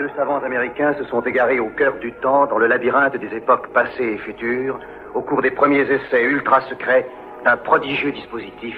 Deux 0.00 0.08
savants 0.16 0.42
américains 0.42 0.94
se 0.98 1.04
sont 1.10 1.20
égarés 1.20 1.60
au 1.60 1.68
cœur 1.76 1.92
du 2.00 2.10
temps, 2.22 2.46
dans 2.46 2.56
le 2.56 2.66
labyrinthe 2.66 3.16
des 3.18 3.36
époques 3.36 3.70
passées 3.74 4.14
et 4.14 4.16
futures, 4.16 4.80
au 5.14 5.20
cours 5.20 5.42
des 5.42 5.50
premiers 5.50 5.82
essais 5.82 6.22
ultra 6.22 6.62
secrets 6.70 7.06
d'un 7.44 7.58
prodigieux 7.58 8.10
dispositif, 8.10 8.76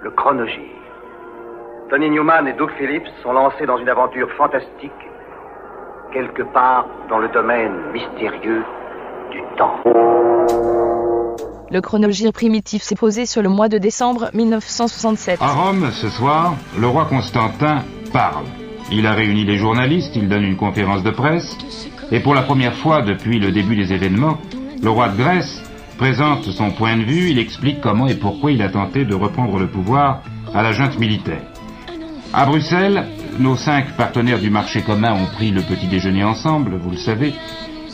le 0.00 0.10
chronogir. 0.12 0.72
Tony 1.90 2.08
Newman 2.08 2.48
et 2.48 2.54
Doug 2.54 2.70
Phillips 2.78 3.06
sont 3.22 3.34
lancés 3.34 3.66
dans 3.66 3.76
une 3.76 3.88
aventure 3.90 4.32
fantastique, 4.38 4.92
quelque 6.10 6.42
part 6.54 6.86
dans 7.10 7.18
le 7.18 7.28
domaine 7.28 7.74
mystérieux 7.92 8.64
du 9.30 9.42
temps. 9.58 9.76
Le 11.70 11.80
chronogir 11.82 12.32
primitif 12.32 12.82
s'est 12.82 12.96
posé 12.96 13.26
sur 13.26 13.42
le 13.42 13.50
mois 13.50 13.68
de 13.68 13.76
décembre 13.76 14.30
1967. 14.32 15.38
À 15.42 15.48
Rome, 15.48 15.90
ce 15.90 16.08
soir, 16.08 16.54
le 16.80 16.86
roi 16.86 17.04
Constantin 17.04 17.80
parle. 18.10 18.46
Il 18.90 19.06
a 19.06 19.14
réuni 19.14 19.44
les 19.44 19.56
journalistes, 19.56 20.16
il 20.16 20.28
donne 20.28 20.44
une 20.44 20.56
conférence 20.56 21.02
de 21.02 21.10
presse, 21.10 21.56
et 22.10 22.20
pour 22.20 22.34
la 22.34 22.42
première 22.42 22.74
fois 22.74 23.02
depuis 23.02 23.38
le 23.38 23.52
début 23.52 23.76
des 23.76 23.92
événements, 23.92 24.38
le 24.82 24.90
roi 24.90 25.08
de 25.08 25.16
Grèce 25.16 25.62
présente 25.96 26.44
son 26.44 26.70
point 26.70 26.96
de 26.96 27.04
vue, 27.04 27.30
il 27.30 27.38
explique 27.38 27.80
comment 27.80 28.06
et 28.06 28.16
pourquoi 28.16 28.50
il 28.52 28.60
a 28.60 28.68
tenté 28.68 29.04
de 29.04 29.14
reprendre 29.14 29.58
le 29.58 29.68
pouvoir 29.68 30.22
à 30.54 30.62
la 30.62 30.72
junte 30.72 30.98
militaire. 30.98 31.42
À 32.34 32.44
Bruxelles, 32.44 33.06
nos 33.38 33.56
cinq 33.56 33.96
partenaires 33.96 34.40
du 34.40 34.50
marché 34.50 34.82
commun 34.82 35.12
ont 35.12 35.26
pris 35.26 35.50
le 35.50 35.62
petit 35.62 35.86
déjeuner 35.86 36.24
ensemble, 36.24 36.76
vous 36.76 36.90
le 36.90 36.96
savez, 36.96 37.34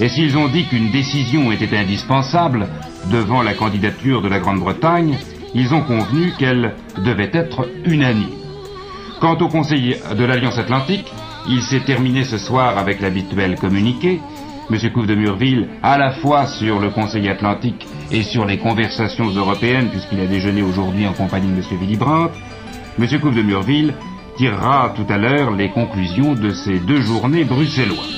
et 0.01 0.09
s'ils 0.09 0.37
ont 0.37 0.49
dit 0.49 0.65
qu'une 0.65 0.91
décision 0.91 1.51
était 1.51 1.77
indispensable 1.77 2.69
devant 3.11 3.43
la 3.43 3.55
candidature 3.55 4.23
de 4.23 4.29
la 4.29 4.39
Grande-Bretagne, 4.39 5.19
ils 5.55 5.75
ont 5.75 5.83
convenu 5.83 6.33
qu'elle 6.39 6.75
devait 7.05 7.31
être 7.33 7.69
unanime. 7.85 8.38
Quant 9.21 9.37
au 9.39 9.49
Conseil 9.49 9.97
de 10.17 10.25
l'Alliance 10.25 10.59
Atlantique, 10.59 11.11
il 11.49 11.63
s'est 11.63 11.81
terminé 11.81 12.23
ce 12.23 12.39
soir 12.39 12.79
avec 12.79 13.01
l'habituel 13.01 13.57
communiqué. 13.57 14.21
M. 14.71 14.93
Couve 14.93 15.07
de 15.07 15.17
Murville, 15.17 15.69
à 15.83 15.99
la 15.99 16.13
fois 16.13 16.47
sur 16.47 16.79
le 16.79 16.91
Conseil 16.91 17.29
Atlantique 17.29 17.87
et 18.13 18.23
sur 18.23 18.45
les 18.45 18.59
conversations 18.59 19.27
européennes, 19.27 19.89
puisqu'il 19.91 20.21
a 20.21 20.27
déjeuné 20.27 20.63
aujourd'hui 20.63 21.07
en 21.07 21.15
compagnie 21.15 21.51
de 21.51 21.57
M. 21.57 21.81
Willy 21.81 21.97
Brandt, 21.97 22.33
M. 22.99 23.21
Couve 23.21 23.35
de 23.35 23.43
Murville 23.43 23.95
tirera 24.37 24.95
tout 24.95 25.07
à 25.13 25.17
l'heure 25.17 25.51
les 25.51 25.71
conclusions 25.71 26.35
de 26.35 26.51
ces 26.51 26.79
deux 26.79 27.01
journées 27.01 27.43
bruxelloises. 27.43 28.15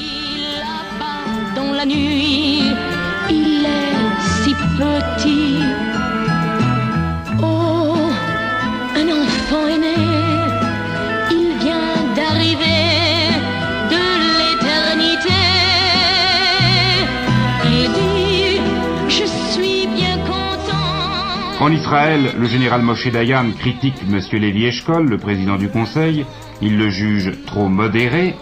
En 21.61 21.70
Israël, 21.70 22.33
le 22.39 22.47
général 22.47 22.80
Moshe 22.80 23.08
Dayan 23.08 23.50
critique 23.53 24.03
M. 24.11 24.19
Lévi 24.41 24.64
Eshkol, 24.64 25.06
le 25.06 25.19
président 25.19 25.58
du 25.58 25.69
Conseil. 25.69 26.25
Il 26.62 26.78
le 26.78 26.89
juge 26.89 27.33
trop 27.44 27.69
modéré. 27.69 28.34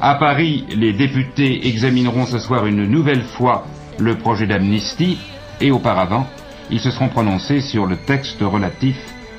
À 0.00 0.16
Paris, 0.16 0.64
les 0.76 0.92
députés 0.92 1.68
examineront 1.68 2.26
ce 2.26 2.40
soir 2.40 2.66
une 2.66 2.84
nouvelle 2.84 3.22
fois 3.22 3.64
le 4.00 4.16
projet 4.16 4.48
d'amnistie 4.48 5.18
et 5.60 5.70
auparavant, 5.70 6.26
ils 6.72 6.80
se 6.80 6.90
seront 6.90 7.08
prononcés 7.08 7.60
sur 7.60 7.86
le 7.86 7.96
texte 7.96 8.40
relatif 8.40 8.96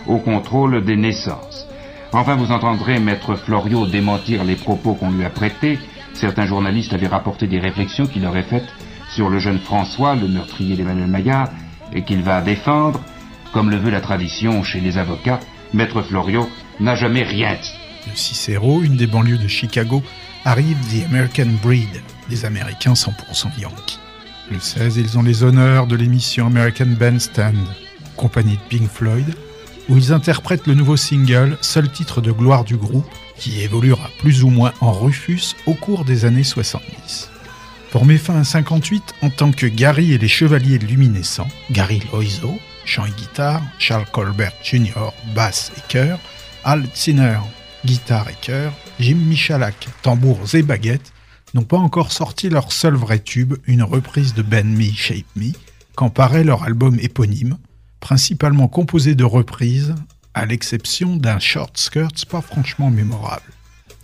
au 0.08 0.20
contrôle 0.20 0.86
des 0.86 0.96
naissances. 0.96 1.68
Enfin, 2.14 2.38
vous 2.38 2.54
entendrez 2.54 3.00
Maître 3.02 3.36
Florio 3.36 3.86
démentir 3.86 4.46
les 4.46 4.56
propos 4.56 4.94
qu'on 4.94 5.12
lui 5.12 5.26
a 5.26 5.30
prêtés. 5.30 5.78
Certains 6.14 6.46
journalistes 6.46 6.94
avaient 6.94 7.08
rapporté 7.08 7.48
des 7.48 7.60
réflexions 7.60 8.08
qu'il 8.08 8.26
aurait 8.26 8.44
faites 8.44 8.74
sur 9.10 9.30
le 9.30 9.40
jeune 9.40 9.60
François, 9.60 10.16
le 10.16 10.30
meurtrier 10.30 10.78
d'Emmanuel 10.78 11.10
Maillard, 11.10 11.50
et 11.94 12.04
qu'il 12.04 12.24
va 12.24 12.42
défendre. 12.42 13.02
Comme 13.54 13.70
le 13.70 13.78
veut 13.78 13.92
la 13.92 14.02
tradition 14.02 14.64
chez 14.64 14.80
les 14.80 14.98
avocats, 14.98 15.40
Maître 15.74 16.02
Florio 16.02 16.50
n'a 16.80 16.96
jamais 16.96 17.24
rien 17.24 17.56
dit. 17.62 18.12
De 18.12 18.18
Cicero, 18.18 18.82
une 18.82 18.98
des 18.98 19.08
banlieues 19.08 19.38
de 19.38 19.48
Chicago, 19.48 20.04
arrive 20.46 20.78
The 20.92 21.06
American 21.06 21.48
Breed, 21.62 22.02
des 22.30 22.46
Américains 22.46 22.94
100% 22.94 23.60
Yankees. 23.60 24.00
Le 24.52 24.60
16, 24.60 24.98
ils 24.98 25.18
ont 25.18 25.24
les 25.24 25.44
honneurs 25.44 25.88
de 25.88 25.96
l'émission 25.96 26.48
American 26.48 26.88
Bandstand, 27.00 27.56
compagnie 28.18 28.58
de 28.58 28.78
Pink 28.78 28.90
Floyd, 28.90 29.36
où 29.90 29.98
ils 29.98 30.12
interprètent 30.12 30.68
le 30.68 30.74
nouveau 30.74 30.98
single, 30.98 31.58
seul 31.62 31.90
titre 31.90 32.22
de 32.22 32.32
gloire 32.32 32.64
du 32.64 32.76
groupe, 32.76 33.10
qui 33.38 33.62
évoluera 33.62 34.10
plus 34.20 34.44
ou 34.44 34.50
moins 34.50 34.74
en 34.82 34.92
Rufus 34.92 35.56
au 35.66 35.74
cours 35.74 36.06
des 36.06 36.26
années 36.26 36.44
70. 36.44 37.33
Formé 37.94 38.18
fin 38.18 38.38
à 38.38 38.44
58 38.44 39.14
en 39.22 39.30
tant 39.30 39.52
que 39.52 39.68
Gary 39.68 40.14
et 40.14 40.18
les 40.18 40.28
Chevaliers 40.28 40.80
Luminescents, 40.80 41.48
Gary 41.70 42.02
Loiseau, 42.12 42.58
chant 42.86 43.06
et 43.06 43.12
guitare, 43.12 43.62
Charles 43.78 44.08
Colbert 44.12 44.56
Jr., 44.64 45.12
basse 45.36 45.72
et 45.78 45.82
chœur, 45.90 46.20
Al 46.64 46.88
Zinner, 46.96 47.38
guitare 47.86 48.30
et 48.30 48.38
chœur, 48.42 48.74
Jim 49.00 49.18
Michalak, 49.18 49.90
tambours 50.02 50.56
et 50.56 50.64
baguettes, 50.64 51.14
n'ont 51.54 51.66
pas 51.66 51.78
encore 51.78 52.12
sorti 52.12 52.50
leur 52.50 52.72
seul 52.72 52.96
vrai 52.96 53.20
tube, 53.20 53.54
une 53.68 53.84
reprise 53.84 54.34
de 54.34 54.42
Ben 54.42 54.68
Me 54.68 54.92
Shape 54.92 55.28
Me, 55.36 55.52
quand 55.94 56.10
paraît 56.10 56.44
leur 56.44 56.64
album 56.64 56.98
éponyme, 57.00 57.60
principalement 58.00 58.70
composé 58.70 59.14
de 59.14 59.24
reprises, 59.24 59.94
à 60.34 60.48
l'exception 60.48 61.16
d'un 61.16 61.38
short 61.38 61.78
skirts 61.78 62.26
pas 62.28 62.42
franchement 62.42 62.90
mémorable, 62.90 63.53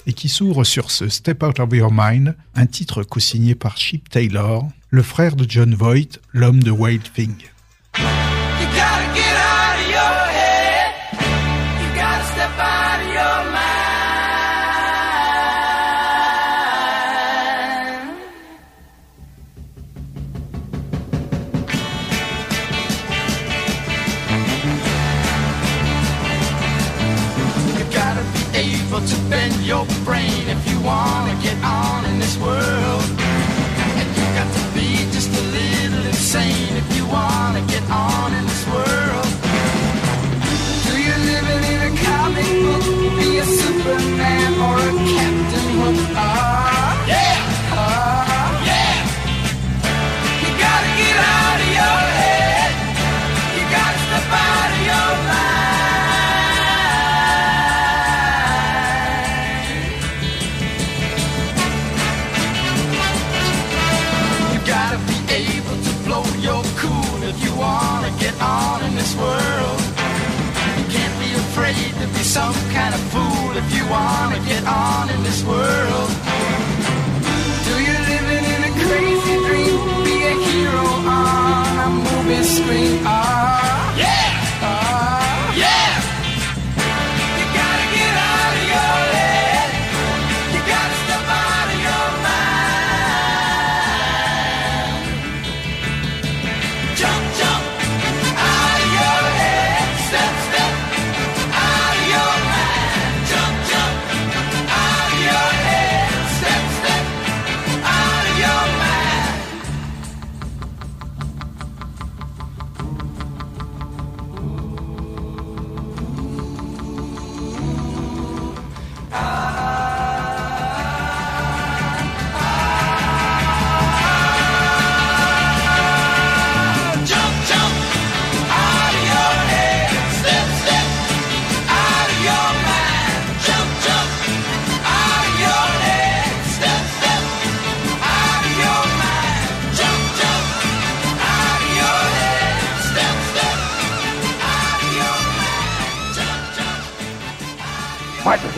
et 0.09 0.14
qui 0.14 0.28
s'ouvre 0.28 0.64
sur 0.64 0.90
ce 0.90 1.08
Step 1.08 1.44
Out 1.44 1.59
of 1.59 1.72
Your 1.72 1.92
Mind, 1.94 2.36
un 2.56 2.66
titre 2.66 3.03
co-signé 3.03 3.53
par 3.53 3.78
Chip 3.78 4.09
Taylor, 4.09 4.68
le 4.90 5.03
frère 5.03 5.36
de 5.36 5.46
John 5.47 5.75
Voight, 5.75 6.18
l'homme 6.34 6.64
de 6.64 6.72
Wild 6.72 7.03
Thing. 7.14 7.36
Your 29.69 29.85
brain 30.03 30.29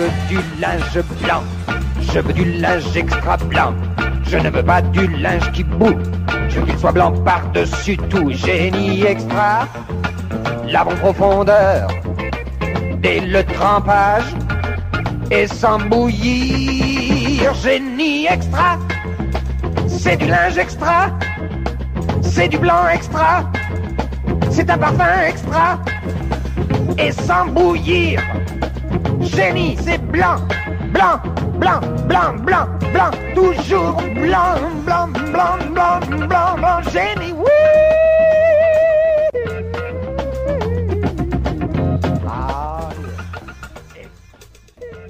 veux 0.02 0.10
du 0.30 0.40
linge 0.60 1.00
blanc. 1.22 1.44
Je 2.12 2.20
veux 2.20 2.34
du 2.34 2.46
linge 2.60 2.96
extra 2.96 3.38
blanc. 3.38 3.74
Je 4.24 4.38
ne 4.38 4.50
veux 4.50 4.64
pas 4.64 4.82
du 4.82 5.06
linge 5.08 5.52
qui 5.52 5.64
boue. 5.64 5.98
Je 6.50 6.60
veux 6.60 6.66
qu'il 6.66 6.80
soit 6.80 6.92
blanc 6.92 7.12
par-dessus 7.24 7.98
tout. 8.10 8.32
Génie 8.32 9.04
extra. 9.04 9.68
Lavons 10.68 10.96
profondeur. 10.96 11.88
Dès 13.04 13.20
le 13.20 13.44
trempage. 13.44 14.30
Et 15.30 15.46
sans 15.46 15.80
bouillir. 15.80 17.54
Génie 17.64 18.26
extra. 18.26 18.80
C'est 19.88 20.18
du 20.18 20.26
linge 20.26 20.58
extra. 20.58 21.10
C'est 22.24 22.48
du 22.48 22.58
blanc 22.58 22.88
extra. 22.92 23.44
C'est 24.50 24.70
un 24.70 24.78
parfum 24.78 25.22
extra. 25.28 25.80
Et 26.98 27.12
sans 27.12 27.46
bouillir. 27.48 28.20
Génie, 29.36 29.78
c'est 29.80 29.98
blanc, 30.12 30.36
blanc, 30.92 31.22
blanc, 31.58 31.80
blanc, 32.06 32.36
blanc, 32.44 32.68
blanc, 32.92 33.12
toujours 33.34 33.96
blanc, 34.14 34.56
blanc, 34.84 35.08
blanc, 35.08 35.58
blanc, 35.72 36.00
blanc, 36.28 36.56
blanc, 36.58 36.82
génie, 36.92 37.32
oui. 37.32 37.46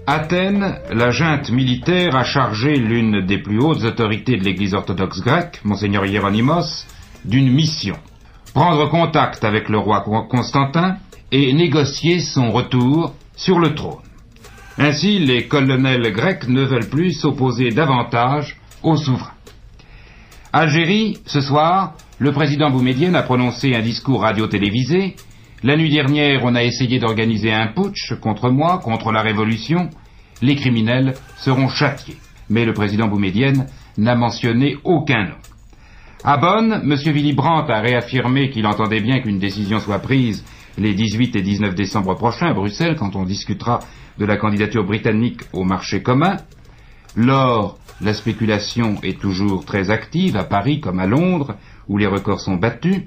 Athènes, 0.05 0.75
la 0.91 1.09
junte 1.09 1.49
militaire 1.51 2.15
a 2.15 2.23
chargé 2.23 2.75
l'une 2.75 3.25
des 3.25 3.39
plus 3.39 3.59
hautes 3.59 3.83
autorités 3.83 4.37
de 4.37 4.43
l'Église 4.43 4.75
orthodoxe 4.75 5.21
grecque, 5.21 5.61
Monseigneur 5.63 6.05
Hieronymos, 6.05 6.85
d'une 7.25 7.51
mission. 7.51 7.95
Prendre 8.53 8.87
contact 8.89 9.43
avec 9.43 9.67
le 9.69 9.79
roi 9.79 10.01
Constantin 10.01 10.97
et 11.31 11.53
négocier 11.53 12.19
son 12.19 12.51
retour 12.51 13.15
sur 13.35 13.57
le 13.57 13.73
trône. 13.73 14.10
Ainsi, 14.77 15.19
les 15.19 15.47
colonels 15.47 16.11
grecs 16.13 16.47
ne 16.47 16.63
veulent 16.63 16.89
plus 16.89 17.11
s'opposer 17.11 17.69
davantage 17.71 18.57
au 18.83 18.95
souverain. 18.95 19.33
Algérie, 20.53 21.17
ce 21.25 21.41
soir, 21.41 21.93
le 22.19 22.31
président 22.31 22.69
Boumedienne 22.69 23.15
a 23.15 23.23
prononcé 23.23 23.75
un 23.75 23.81
discours 23.81 24.21
radio-télévisé. 24.21 25.15
La 25.63 25.75
nuit 25.75 25.89
dernière, 25.89 26.43
on 26.43 26.55
a 26.55 26.63
essayé 26.63 26.99
d'organiser 26.99 27.51
un 27.51 27.67
putsch 27.67 28.13
contre 28.19 28.49
moi, 28.49 28.79
contre 28.79 29.11
la 29.11 29.21
révolution. 29.21 29.89
Les 30.41 30.55
criminels 30.55 31.13
seront 31.37 31.67
châtiés. 31.67 32.17
Mais 32.49 32.65
le 32.65 32.73
président 32.73 33.07
Boumedienne 33.07 33.67
n'a 33.97 34.15
mentionné 34.15 34.77
aucun 34.83 35.25
nom. 35.25 35.35
À 36.23 36.37
Bonn, 36.37 36.71
M. 36.83 36.93
Willy 36.93 37.33
Brandt 37.33 37.73
a 37.73 37.81
réaffirmé 37.81 38.51
qu'il 38.51 38.67
entendait 38.67 39.01
bien 39.01 39.21
qu'une 39.21 39.39
décision 39.39 39.79
soit 39.79 39.97
prise 39.97 40.45
les 40.77 40.93
18 40.93 41.35
et 41.35 41.41
19 41.41 41.73
décembre 41.73 42.13
prochains 42.13 42.51
à 42.51 42.53
Bruxelles, 42.53 42.95
quand 42.95 43.15
on 43.15 43.23
discutera 43.23 43.79
de 44.19 44.25
la 44.25 44.37
candidature 44.37 44.85
britannique 44.85 45.41
au 45.51 45.63
marché 45.63 46.03
commun. 46.03 46.37
L'or, 47.15 47.79
la 48.01 48.13
spéculation 48.13 48.97
est 49.01 49.19
toujours 49.19 49.65
très 49.65 49.89
active, 49.89 50.37
à 50.37 50.43
Paris 50.43 50.79
comme 50.79 50.99
à 50.99 51.07
Londres, 51.07 51.55
où 51.87 51.97
les 51.97 52.05
records 52.05 52.41
sont 52.41 52.55
battus. 52.55 53.01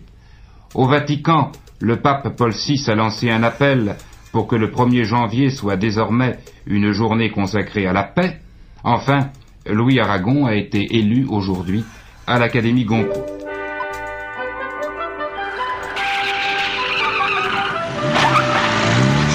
Au 0.74 0.88
Vatican, 0.88 1.52
le 1.78 2.00
pape 2.00 2.36
Paul 2.36 2.50
VI 2.50 2.82
a 2.88 2.96
lancé 2.96 3.30
un 3.30 3.44
appel 3.44 3.94
pour 4.32 4.48
que 4.48 4.56
le 4.56 4.72
1er 4.72 5.04
janvier 5.04 5.50
soit 5.50 5.76
désormais 5.76 6.38
une 6.66 6.90
journée 6.90 7.30
consacrée 7.30 7.86
à 7.86 7.92
la 7.92 8.02
paix. 8.02 8.40
Enfin, 8.82 9.30
Louis 9.70 10.00
Aragon 10.00 10.46
a 10.46 10.56
été 10.56 10.96
élu 10.96 11.26
aujourd'hui 11.28 11.84
à 12.26 12.38
l'Académie 12.38 12.84
Goncourt. 12.84 13.26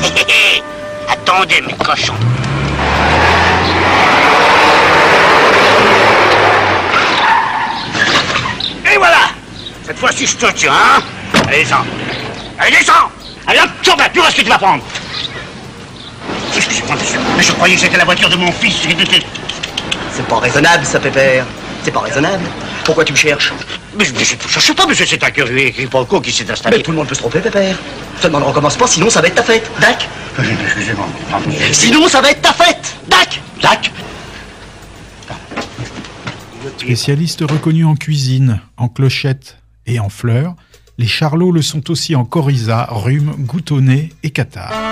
Attendez, 1.08 1.62
mes 1.62 1.74
cochons. 1.74 2.14
Et 8.92 8.98
voilà 8.98 9.18
Cette 9.86 9.98
fois-ci, 10.00 10.26
je 10.26 10.36
te 10.38 10.52
tiens, 10.54 10.74
hein 10.74 11.02
Allez, 11.48 11.64
descends 11.64 11.86
Allez, 12.58 12.72
descends 12.72 13.12
Allez, 13.46 13.60
hop, 13.60 13.70
sur 13.84 13.96
tu 14.12 14.20
vois 14.20 14.32
ce 14.32 14.38
que 14.38 14.42
tu 14.42 14.50
vas 14.50 14.58
prendre 14.58 14.84
Excusez-moi, 16.56 16.96
monsieur, 16.96 17.20
mais 17.38 17.44
je 17.44 17.52
croyais 17.54 17.76
que 17.76 17.82
c'était 17.82 17.98
la 17.98 18.06
voiture 18.06 18.30
de 18.30 18.36
mon 18.36 18.52
fils. 18.52 18.88
C'est 20.12 20.28
pas 20.28 20.40
raisonnable, 20.40 20.84
ça, 20.86 21.00
Pépère. 21.00 21.46
C'est 21.84 21.92
pas 21.92 22.02
raisonnable. 22.02 22.44
Pourquoi 22.90 23.06
tu 23.06 23.14
me 23.14 23.18
cherches 23.18 23.54
Mais 23.96 24.04
je 24.04 24.14
ne 24.14 24.18
cherche 24.18 24.74
pas, 24.74 24.88
monsieur, 24.88 25.06
c'est 25.06 25.24
un 25.24 25.30
curieux 25.30 25.70
qui 25.70 25.86
Polko 25.86 26.20
qui 26.22 26.32
s'est 26.32 26.50
installé. 26.50 26.78
Mais 26.78 26.82
tout 26.82 26.90
le 26.90 26.98
monde 26.98 27.08
peut 27.08 27.14
se 27.14 27.20
tromper, 27.20 27.40
Pépère. 27.40 27.78
Seulement 28.20 28.40
ne 28.40 28.46
recommence 28.46 28.78
pas, 28.78 28.88
sinon 28.88 29.12
ça 29.12 29.22
va 29.22 29.28
être 29.28 29.36
ta 29.36 29.44
fête. 29.44 29.70
Dac 29.80 30.10
Excusez-moi. 30.66 31.06
Sinon 31.72 32.08
ça 32.08 32.20
va 32.20 32.32
être 32.32 32.42
ta 32.42 32.52
fête. 32.52 32.96
Dac 33.08 33.40
Dac 33.62 33.92
Spécialiste 36.80 37.42
reconnu 37.42 37.86
en 37.86 37.94
cuisine, 37.94 38.60
en 38.76 38.90
clochette 38.90 39.60
et 39.86 40.00
en 40.00 40.10
fleurs, 40.10 40.56
les 40.98 41.06
charlots 41.06 41.52
le 41.52 41.62
sont 41.62 41.92
aussi 41.92 42.16
en 42.16 42.26
coryza, 42.26 42.88
rhume, 42.90 43.36
goutonnet 43.38 44.10
et 44.24 44.32
cathare. 44.32 44.89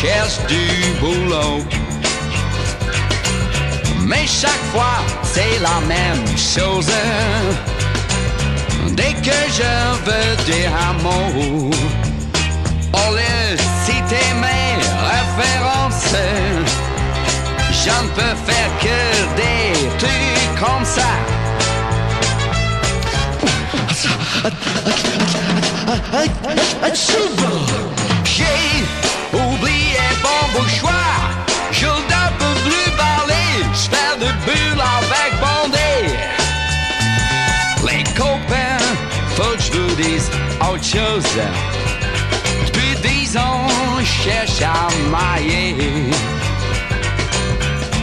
Cherche 0.00 0.38
du 0.48 0.64
boulot. 1.00 1.64
Mais 4.04 4.26
chaque 4.26 4.64
fois, 4.72 4.98
c'est 5.22 5.58
la 5.60 5.78
même 5.94 6.26
chose. 6.36 6.90
Dès 8.98 9.14
que 9.26 9.38
je 9.58 9.74
veux 10.06 10.30
dire 10.50 10.70
un 10.88 10.94
mot, 11.02 11.70
au 12.92 13.08
lieu 13.16 13.42
de 13.52 13.66
citer 13.84 14.28
mes 14.44 14.70
références, 15.14 16.14
je 17.82 17.94
ne 18.02 18.08
peux 18.16 18.36
faire 18.48 18.70
que 18.84 19.00
des 19.40 19.66
trucs 19.98 20.54
comme 20.60 20.84
ça. 20.84 21.10
J'ai 28.24 28.66
oublié 29.32 29.85
mouchoir, 30.58 31.30
je 31.72 31.86
ne 31.86 32.22
peux 32.38 32.56
plus 32.68 32.90
parler, 32.96 33.48
je 33.72 33.88
fais 33.90 34.16
de 34.18 34.30
bulles 34.44 34.84
avec 35.00 35.30
bandé. 35.44 35.92
Les 37.86 38.04
copains, 38.14 38.84
faut 39.36 39.56
que 39.56 39.62
je 39.62 39.72
vous 39.72 39.94
dise 39.96 40.30
autre 40.60 40.84
chose. 40.84 41.24
Depuis 42.66 42.94
dix 43.02 43.36
ans, 43.36 43.68
je 44.00 44.04
cherche 44.04 44.62
à 44.62 44.88
mailler. 45.10 45.76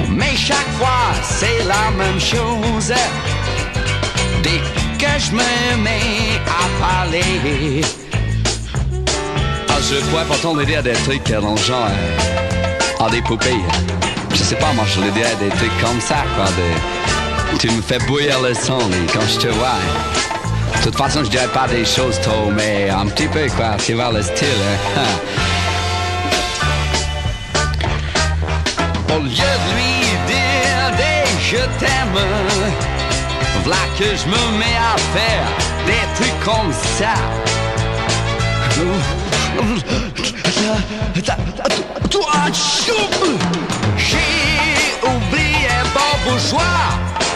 Mais 0.10 0.36
chaque 0.36 0.72
fois, 0.78 1.12
c'est 1.24 1.64
la 1.66 1.92
même 1.98 2.20
chose. 2.20 2.94
Dès 4.44 4.60
que 5.00 5.20
je 5.20 5.32
me 5.32 5.78
mets 5.78 6.40
à 6.48 6.64
parler. 6.80 7.82
Je 9.90 10.00
pourrais 10.10 10.24
pourtant 10.26 10.56
l'aider 10.56 10.78
à 10.78 10.82
des 10.82 10.94
trucs 10.94 11.30
euh, 11.30 11.42
dans 11.42 11.52
le 11.52 11.58
genre, 11.58 11.88
euh, 11.88 13.06
à 13.06 13.10
des 13.10 13.22
poupées. 13.22 13.60
Je 14.32 14.38
sais 14.38 14.56
pas, 14.56 14.72
moi 14.74 14.86
je 14.88 15.02
l'aider 15.02 15.24
à 15.24 15.36
des 15.36 15.50
trucs 15.50 15.78
comme 15.82 16.00
ça, 16.00 16.24
quoi. 16.36 16.46
tu 17.60 17.70
me 17.70 17.82
fais 17.82 18.00
bouillir 18.00 18.40
le 18.42 18.54
sang 18.54 18.80
quand 19.12 19.28
je 19.28 19.40
te 19.40 19.48
vois. 19.48 19.76
De 20.78 20.84
toute 20.84 20.96
façon, 20.96 21.24
je 21.26 21.30
dirais 21.30 21.50
pas 21.54 21.68
des 21.68 21.84
choses 21.84 22.18
trop, 22.22 22.50
mais 22.56 22.90
un 22.90 23.08
petit 23.08 23.28
peu, 23.28 23.46
quoi. 23.58 23.76
Tu 23.86 23.94
vois 23.94 24.12
le 24.14 24.22
style, 24.22 24.48
hein. 24.98 25.02
Au 29.14 29.20
lieu 29.20 29.28
de 29.28 29.70
lui 29.76 30.00
dire 30.28 30.92
des 30.98 31.26
je 31.42 31.58
t'aime, 31.80 32.18
voilà 33.64 33.82
que 34.00 34.06
je 34.06 34.28
me 34.28 34.58
mets 34.58 34.78
à 34.80 34.98
faire 35.14 35.46
des 35.86 36.06
trucs 36.16 36.40
comme 36.40 36.72
ça. 36.98 37.16
J'ai 43.98 45.08
oublié 45.08 45.70
mon 45.96 46.30
bourgeois, 46.30 46.62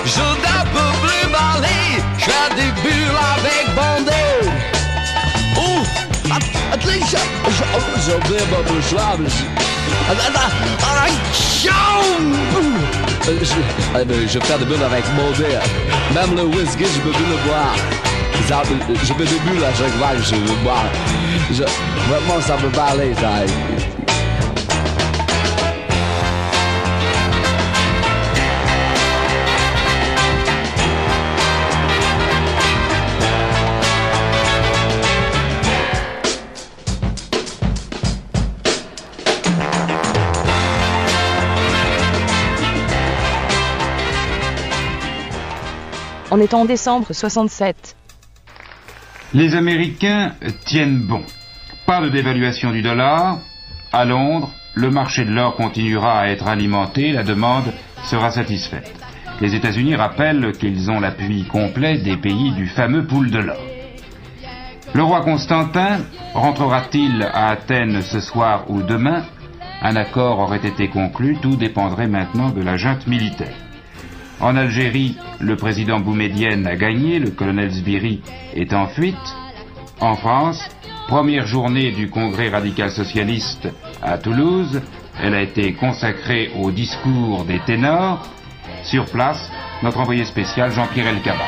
je 0.06 0.20
ne 0.22 0.58
peux 0.74 0.92
plus 1.04 1.32
parler, 1.32 2.02
je 2.18 2.24
fais 2.26 2.56
des 2.56 2.72
bulles 2.82 3.20
avec 3.36 3.66
bandé. 3.76 4.26
Oh, 5.58 5.82
at- 6.32 6.74
at 6.74 6.84
least, 6.86 7.10
je- 7.12 7.52
je- 7.52 7.64
je 14.34 14.40
fais 14.40 14.58
des 14.58 14.66
bulles 14.66 14.84
avec 14.84 15.04
mon 15.16 15.32
dé. 15.32 15.58
Même 16.16 16.36
le 16.36 16.44
whisky, 16.44 16.86
je 16.86 17.00
peux 17.02 17.12
plus 17.12 17.26
le 17.26 17.38
boire. 17.48 17.76
Je 18.48 18.54
fais 19.14 19.26
des 19.26 19.40
bulles 19.40 19.64
à 19.64 19.74
chaque 19.74 19.92
que 20.16 20.24
je 20.24 20.36
veux 20.36 20.64
boire. 20.64 20.86
Je, 21.52 21.64
vraiment, 21.64 22.40
ça 22.40 22.56
peut 22.56 22.70
parler, 22.70 23.14
ça. 23.16 23.44
On 46.32 46.40
est 46.40 46.54
en 46.54 46.64
décembre 46.64 47.08
67. 47.12 47.98
Les 49.38 49.54
Américains 49.54 50.32
tiennent 50.66 51.02
bon. 51.02 51.22
Pas 51.86 52.02
de 52.02 52.10
dévaluation 52.10 52.72
du 52.72 52.82
dollar. 52.82 53.38
À 53.94 54.04
Londres, 54.04 54.50
le 54.74 54.90
marché 54.90 55.26
de 55.26 55.32
l'or 55.32 55.56
continuera 55.56 56.22
à 56.22 56.28
être 56.30 56.48
alimenté, 56.48 57.12
la 57.12 57.22
demande 57.22 57.72
sera 58.06 58.32
satisfaite. 58.32 58.92
Les 59.40 59.54
États-Unis 59.54 59.96
rappellent 59.96 60.54
qu'ils 60.54 60.90
ont 60.90 61.00
l'appui 61.00 61.44
complet 61.44 62.00
des 62.00 62.18
pays 62.18 62.50
du 62.54 62.66
fameux 62.66 63.06
pool 63.06 63.30
de 63.30 63.38
l'or. 63.38 63.62
Le 64.96 65.04
roi 65.04 65.22
Constantin 65.22 66.00
rentrera-t-il 66.34 67.22
à 67.22 67.50
Athènes 67.50 68.02
ce 68.02 68.20
soir 68.20 68.64
ou 68.72 68.82
demain? 68.82 69.24
Un 69.84 69.98
accord 69.98 70.40
aurait 70.40 70.66
été 70.66 70.88
conclu, 70.88 71.38
tout 71.40 71.58
dépendrait 71.58 72.08
maintenant 72.08 72.50
de 72.50 72.64
la 72.64 72.76
junte 72.76 73.06
militaire. 73.06 73.67
En 74.40 74.56
Algérie, 74.56 75.18
le 75.40 75.56
président 75.56 76.00
Boumedienne 76.00 76.68
a 76.68 76.76
gagné, 76.76 77.18
le 77.20 77.32
colonel 77.32 77.72
Sbiri 77.72 78.22
est 78.56 78.72
en 78.74 78.88
fuite. 78.88 79.16
En 80.00 80.16
France, 80.16 80.64
première 81.08 81.48
journée 81.48 81.92
du 81.92 82.10
congrès 82.10 82.50
radical 82.50 82.92
socialiste 82.92 83.68
à 84.02 84.20
Toulouse, 84.20 84.82
elle 85.22 85.34
a 85.34 85.42
été 85.42 85.74
consacrée 85.74 86.52
au 86.56 86.72
discours 86.72 87.46
des 87.46 87.60
ténors. 87.60 88.28
Sur 88.84 89.06
place, 89.06 89.52
notre 89.82 90.00
envoyé 90.00 90.24
spécial 90.24 90.72
Jean-Pierre 90.72 91.08
Elkaba. 91.08 91.46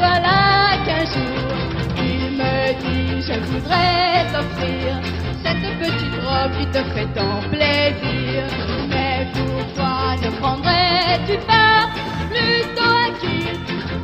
Voilà 0.00 0.78
qu'un 0.86 1.04
jour, 1.04 1.52
il 1.98 2.38
me 2.38 2.72
dit 2.80 3.20
Je 3.20 3.38
voudrais 3.52 4.24
t'offrir 4.32 4.98
cette 5.44 5.78
petite 5.78 6.16
robe 6.24 6.52
qui 6.58 6.66
te 6.68 6.82
fait 6.94 7.06
tant 7.14 7.40
plaisir. 7.50 8.44
Mais 8.88 9.28
pourquoi 9.34 10.16
ne 10.22 10.30
prendrais-tu 10.40 11.36
pas 11.46 11.90
plutôt 12.30 12.82
un 12.82 13.12
kill 13.20 13.58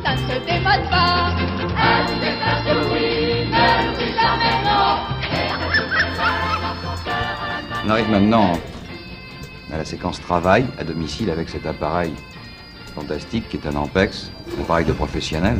Ça 0.05 0.11
ne 0.13 0.17
se 0.17 0.45
démode 0.45 0.87
pas. 0.91 1.33
Que 2.65 2.75
oui, 2.93 3.47
ne 3.47 4.05
jamais 4.21 4.55
non. 4.65 5.17
On 7.85 7.89
arrive 7.89 8.09
maintenant 8.11 8.53
à 9.73 9.77
la 9.77 9.85
séquence 9.85 10.21
travail 10.21 10.65
à 10.77 10.83
domicile 10.83 11.31
avec 11.31 11.49
cet 11.49 11.65
appareil 11.65 12.13
fantastique 12.93 13.47
qui 13.49 13.57
est 13.57 13.67
un 13.67 13.75
Ampex, 13.75 14.31
un 14.57 14.61
appareil 14.63 14.85
de 14.85 14.93
professionnel. 14.93 15.57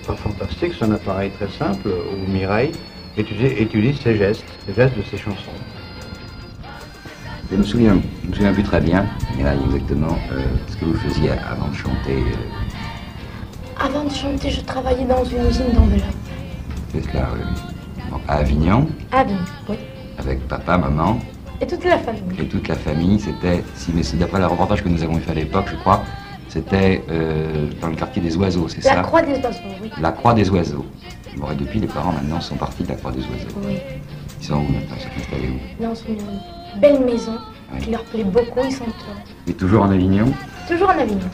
C'est 0.00 0.06
pas 0.06 0.16
fantastique, 0.16 0.72
c'est 0.78 0.84
un 0.84 0.92
appareil 0.92 1.30
très 1.30 1.48
simple 1.48 1.88
où 1.88 2.30
Mireille 2.30 2.72
étudie, 3.16 3.46
étudie 3.46 3.94
ses 4.02 4.16
gestes, 4.16 4.44
les 4.68 4.74
gestes 4.74 4.96
de 4.96 5.02
ses 5.02 5.18
chansons. 5.18 5.50
Je 7.50 7.56
me 7.56 7.62
souviens, 7.62 7.98
je 8.24 8.28
me 8.28 8.34
souviens 8.34 8.52
plus 8.52 8.62
très 8.62 8.80
bien, 8.80 9.06
Mireille, 9.36 9.58
exactement 9.66 10.16
euh, 10.32 10.42
ce 10.68 10.76
que 10.76 10.84
vous 10.84 10.94
faisiez 10.94 11.30
avant 11.30 11.68
de 11.68 11.74
chanter. 11.74 12.14
euh, 12.18 13.84
Avant 13.84 14.04
de 14.04 14.10
chanter, 14.12 14.50
je 14.50 14.60
travaillais 14.60 15.04
dans 15.04 15.24
une 15.24 15.46
usine 15.48 15.72
d'enveloppe. 15.74 16.04
c'est 16.92 17.02
cela, 17.10 17.28
oui. 17.34 17.40
Bon, 18.10 18.18
à 18.28 18.36
Avignon, 18.36 18.86
bien, 19.10 19.26
oui. 19.68 19.76
avec 20.18 20.46
papa, 20.48 20.78
maman 20.78 21.18
Et 21.60 21.66
toute 21.66 21.84
la 21.84 21.98
famille. 21.98 22.22
et 22.40 22.46
toute 22.46 22.68
la 22.68 22.74
famille. 22.76 23.18
C'était, 23.20 23.62
si, 23.74 23.90
mais 23.94 24.02
c'est 24.04 24.16
d'après 24.16 24.38
le 24.38 24.46
reportage 24.46 24.82
que 24.82 24.88
nous 24.88 25.02
avons 25.02 25.18
fait 25.18 25.32
à 25.32 25.34
l'époque, 25.34 25.66
je 25.70 25.76
crois, 25.76 26.02
c'était 26.50 27.02
euh, 27.08 27.68
dans 27.80 27.88
le 27.88 27.94
quartier 27.94 28.20
des 28.20 28.36
oiseaux, 28.36 28.68
c'est 28.68 28.82
La 28.84 28.94
ça 28.94 29.02
croix 29.02 29.22
des 29.22 29.38
oiseaux, 29.38 29.58
oui. 29.80 29.90
La 30.00 30.10
Croix 30.10 30.34
des 30.34 30.50
Oiseaux. 30.50 30.84
Bon, 31.36 31.48
et 31.52 31.54
depuis, 31.54 31.78
les 31.78 31.86
parents 31.86 32.12
maintenant 32.12 32.40
sont 32.40 32.56
partis 32.56 32.82
de 32.82 32.88
la 32.88 32.96
Croix 32.96 33.12
des 33.12 33.20
Oiseaux. 33.20 33.56
Oui. 33.64 33.78
Ils 34.40 34.46
sont 34.46 34.54
où 34.54 34.62
maintenant? 34.62 34.96
Ils 34.96 35.02
sont 35.02 35.20
installés 35.20 35.48
où? 35.48 35.82
Dans 35.82 35.94
une 35.94 36.80
belle 36.80 37.00
maison 37.04 37.38
qui 37.80 37.90
leur 37.92 38.02
plaît 38.04 38.24
beaucoup, 38.24 38.60
ils 38.64 38.72
sont. 38.72 38.84
Et 39.46 39.52
toujours 39.52 39.84
en 39.84 39.90
Avignon? 39.90 40.26
Toujours 40.68 40.88
en 40.88 40.98
Avignon. 40.98 41.30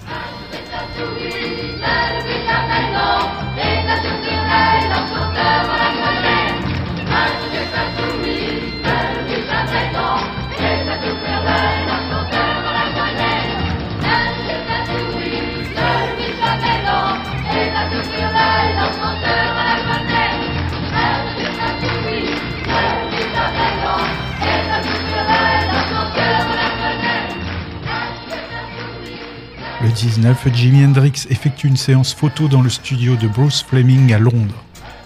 Le 29.83 29.93
19, 29.93 30.49
Jimi 30.53 30.85
Hendrix 30.85 31.27
effectue 31.31 31.69
une 31.69 31.77
séance 31.77 32.13
photo 32.13 32.49
dans 32.49 32.61
le 32.61 32.71
studio 32.71 33.15
de 33.15 33.29
Bruce 33.29 33.63
Fleming 33.63 34.13
à 34.13 34.19
Londres. 34.19 34.65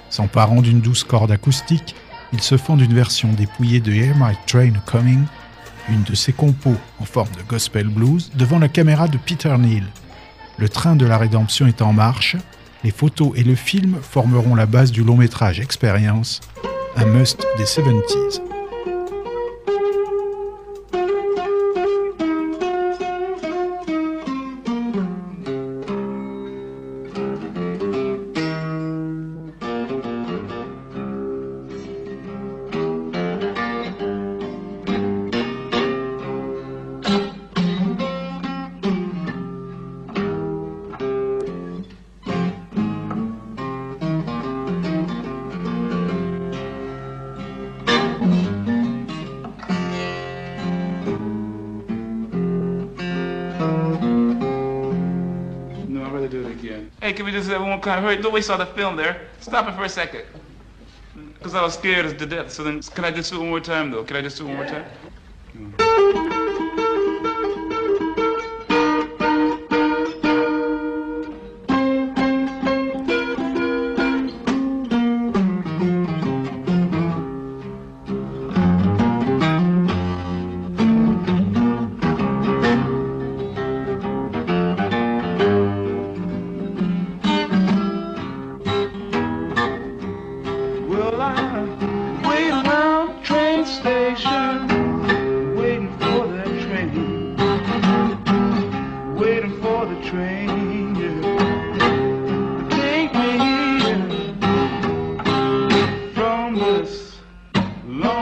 S'emparant 0.09 0.63
d'une 0.63 0.81
douce 0.81 1.05
corde 1.05 1.33
acoustique, 1.33 1.95
il 2.33 2.41
se 2.41 2.57
fend 2.57 2.77
d'une 2.77 2.95
version 2.95 3.31
dépouillée 3.33 3.81
de 3.81 3.93
Hear 3.93 4.17
My 4.17 4.35
Train 4.47 4.73
Coming, 4.87 5.25
une 5.91 6.03
de 6.05 6.15
ses 6.15 6.33
compos 6.33 6.77
en 6.99 7.05
forme 7.05 7.33
de 7.37 7.43
gospel 7.43 7.89
blues, 7.89 8.31
devant 8.37 8.59
la 8.59 8.69
caméra 8.69 9.07
de 9.07 9.19
Peter 9.19 9.55
Neal. 9.59 9.85
Le 10.57 10.69
train 10.69 10.97
de 10.97 11.05
la 11.05 11.19
rédemption 11.19 11.67
est 11.67 11.83
en 11.83 11.93
marche, 11.93 12.37
les 12.85 12.91
photos 12.91 13.33
et 13.37 13.43
le 13.43 13.55
film 13.55 13.97
formeront 14.03 14.55
la 14.55 14.67
base 14.67 14.93
du 14.93 15.03
long 15.03 15.17
métrage 15.17 15.61
Experience, 15.61 16.41
un 16.97 17.07
must 17.07 17.47
des 17.59 17.65
70s. 17.65 18.41
Just 58.03 58.19
heard 58.19 58.23
one 58.23 58.23
more 58.23 58.23
time? 58.23 58.23
Hurry, 58.23 58.23
don't 58.23 58.33
waste 58.33 58.51
all 58.51 58.59
the 58.59 58.67
film 58.67 58.97
there. 58.97 59.29
Stop 59.41 59.69
it 59.69 59.75
for 59.75 59.85
a 59.85 59.89
second. 59.89 60.25
Because 61.35 61.55
I 61.55 61.63
was 61.63 61.75
scared 61.75 62.07
as 62.07 62.15
to 62.15 62.27
death. 62.27 62.53
So 62.53 62.63
then, 62.65 62.81
can 62.83 63.05
I 63.05 63.11
just 63.11 63.31
do 63.31 63.37
it 63.37 63.41
one 63.41 63.49
more 63.51 63.61
time, 63.61 63.91
though? 63.91 64.05
Can 64.05 64.17
I 64.17 64.23
just 64.23 64.39
do 64.39 64.45
it 64.45 64.49
one 64.49 64.57
more 64.57 64.67
time? 64.67 64.85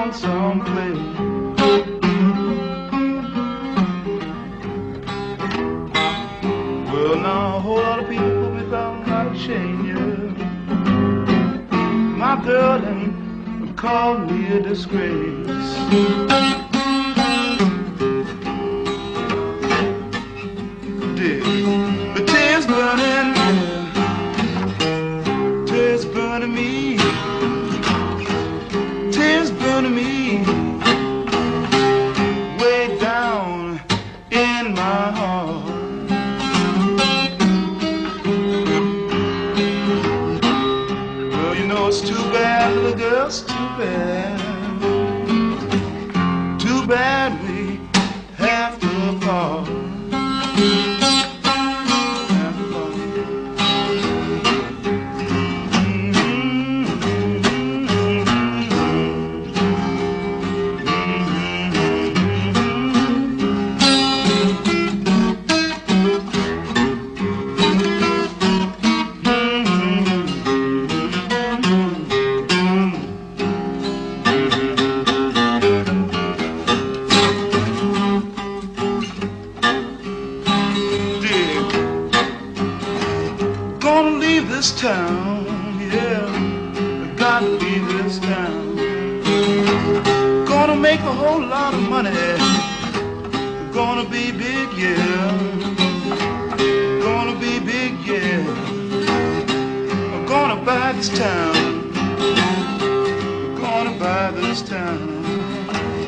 Want 0.08 0.20
some 0.20 0.60
play. 0.64 0.92
Well, 6.90 7.16
now 7.16 7.56
a 7.56 7.58
whole 7.60 7.76
lot 7.76 8.02
of 8.02 8.08
people 8.08 8.50
be 8.50 8.62
talking 8.70 9.02
about 9.04 9.36
you. 9.36 9.54
My 12.16 12.40
girl 12.42 12.82
and 12.84 13.76
called 13.76 14.30
me 14.30 14.46
a 14.48 14.60
disgrace. 14.62 16.67
Gonna 103.60 103.98
buy 103.98 104.30
this 104.32 104.62
town. 104.62 105.24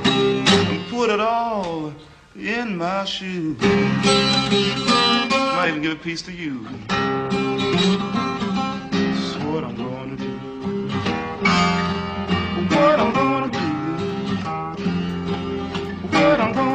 And 0.05 0.89
put 0.89 1.11
it 1.11 1.21
all 1.21 1.93
in 2.37 2.77
my 2.77 3.05
shoes. 3.05 3.61
Might 5.31 5.69
even 5.69 5.83
give 5.83 5.93
a 5.93 5.97
piece 5.97 6.23
to 6.23 6.33
you. 6.33 6.67
That's 6.89 6.97
what 9.45 9.65
I'm 9.65 9.77
gonna 9.77 10.17
do. 10.17 10.39
What 12.75 13.01
I'm 13.01 13.13
gonna 13.13 13.51
do. 13.53 13.69
What 16.17 16.41
I'm 16.41 16.53
gonna 16.53 16.70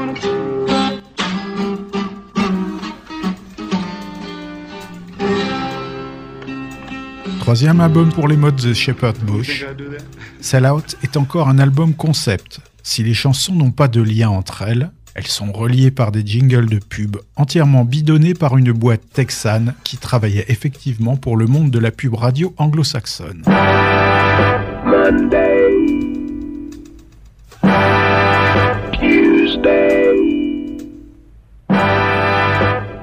Troisième 7.45 7.79
album 7.79 8.09
pour 8.11 8.27
les 8.27 8.37
modes 8.37 8.55
de 8.55 8.73
Shepherd 8.73 9.19
Bush. 9.19 9.67
Sell 10.41 10.65
Out 10.65 10.97
est 11.03 11.15
encore 11.15 11.47
un 11.47 11.59
album 11.59 11.93
concept. 11.93 12.59
Si 12.81 13.03
les 13.03 13.13
chansons 13.13 13.53
n'ont 13.53 13.69
pas 13.69 13.87
de 13.87 14.01
lien 14.01 14.29
entre 14.29 14.63
elles, 14.63 14.89
elles 15.13 15.27
sont 15.27 15.51
reliées 15.51 15.91
par 15.91 16.11
des 16.11 16.25
jingles 16.25 16.65
de 16.65 16.79
pub 16.79 17.17
entièrement 17.35 17.85
bidonnés 17.85 18.33
par 18.33 18.57
une 18.57 18.71
boîte 18.71 19.03
texane 19.13 19.75
qui 19.83 19.97
travaillait 19.97 20.45
effectivement 20.47 21.17
pour 21.17 21.37
le 21.37 21.45
monde 21.45 21.69
de 21.69 21.77
la 21.77 21.91
pub 21.91 22.15
radio 22.15 22.51
anglo-saxonne. 22.57 23.43
Tuesday, 28.91 30.15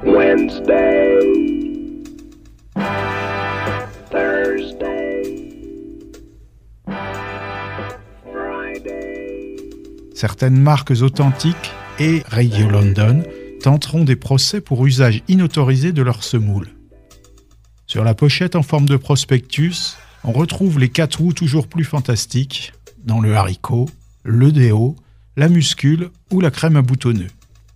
Wednesday, 0.03 1.02
Certaines 10.13 10.59
marques 10.59 10.93
authentiques 11.01 11.71
et 11.99 12.21
Radio 12.27 12.69
London 12.69 13.23
tenteront 13.61 14.03
des 14.03 14.15
procès 14.15 14.61
pour 14.61 14.85
usage 14.85 15.23
inautorisé 15.27 15.91
de 15.91 16.03
leur 16.03 16.23
semoule. 16.23 16.69
Sur 17.87 18.03
la 18.03 18.13
pochette 18.13 18.55
en 18.55 18.63
forme 18.63 18.87
de 18.87 18.97
prospectus, 18.97 19.97
on 20.23 20.31
retrouve 20.31 20.79
les 20.79 20.89
quatre 20.89 21.19
roues 21.19 21.33
toujours 21.33 21.67
plus 21.67 21.83
fantastiques 21.83 22.73
dans 23.03 23.19
le 23.19 23.35
haricot, 23.35 23.89
le 24.23 24.51
déo, 24.51 24.95
la 25.35 25.49
muscule 25.49 26.09
ou 26.31 26.41
la 26.41 26.51
crème 26.51 26.77
à 26.77 26.81
boutonneux. 26.81 27.31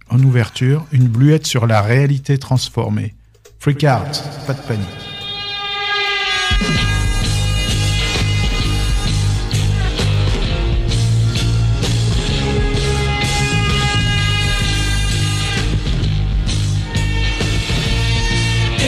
En 0.10 0.22
ouverture, 0.22 0.86
une 0.92 1.08
bluette 1.08 1.48
sur 1.48 1.68
la 1.68 1.82
réalité 1.82 2.38
transformée. 2.38 3.16
Freak 3.60 3.84
out, 3.84 4.24
pas 4.46 4.54
de 4.54 4.62
panique. 4.62 4.88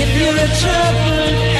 If 0.01 0.17
you're 0.17 0.33
a 0.33 0.47
troubled 0.61 1.58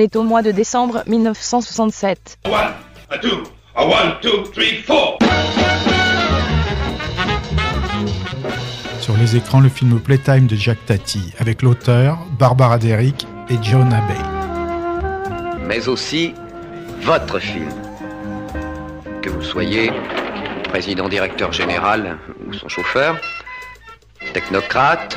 est 0.00 0.16
au 0.16 0.22
mois 0.22 0.42
de 0.42 0.50
décembre 0.50 1.02
1967. 1.06 2.38
One, 2.46 2.52
a 3.10 3.18
two, 3.18 3.42
a 3.76 3.84
one, 3.84 4.14
two, 4.20 4.42
three, 4.52 4.82
four. 4.86 5.18
Sur 9.00 9.16
les 9.16 9.36
écrans, 9.36 9.60
le 9.60 9.68
film 9.68 9.98
Playtime 10.00 10.46
de 10.46 10.56
Jack 10.56 10.78
Tati, 10.86 11.32
avec 11.38 11.62
l'auteur 11.62 12.18
Barbara 12.38 12.78
Derrick 12.78 13.26
et 13.48 13.56
John 13.62 13.92
Abbey. 13.92 14.20
mais 15.66 15.88
aussi 15.88 16.34
votre 17.02 17.38
film. 17.38 17.68
Que 19.22 19.30
vous 19.30 19.42
soyez 19.42 19.90
président 20.64 21.08
directeur 21.08 21.52
général 21.52 22.18
ou 22.48 22.52
son 22.52 22.68
chauffeur, 22.68 23.16
technocrate, 24.32 25.16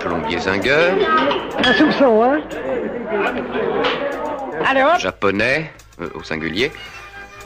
plombier 0.00 0.38
zingueur, 0.38 0.94
Un 1.64 1.72
soupçon, 1.74 2.22
hein? 2.22 2.40
Allez, 4.66 4.82
hop 4.82 4.98
japonais 4.98 5.70
euh, 6.00 6.08
au 6.14 6.22
singulier 6.22 6.70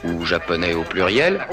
ou 0.05 0.25
japonais 0.25 0.75
au 0.75 0.83
pluriel, 0.83 1.47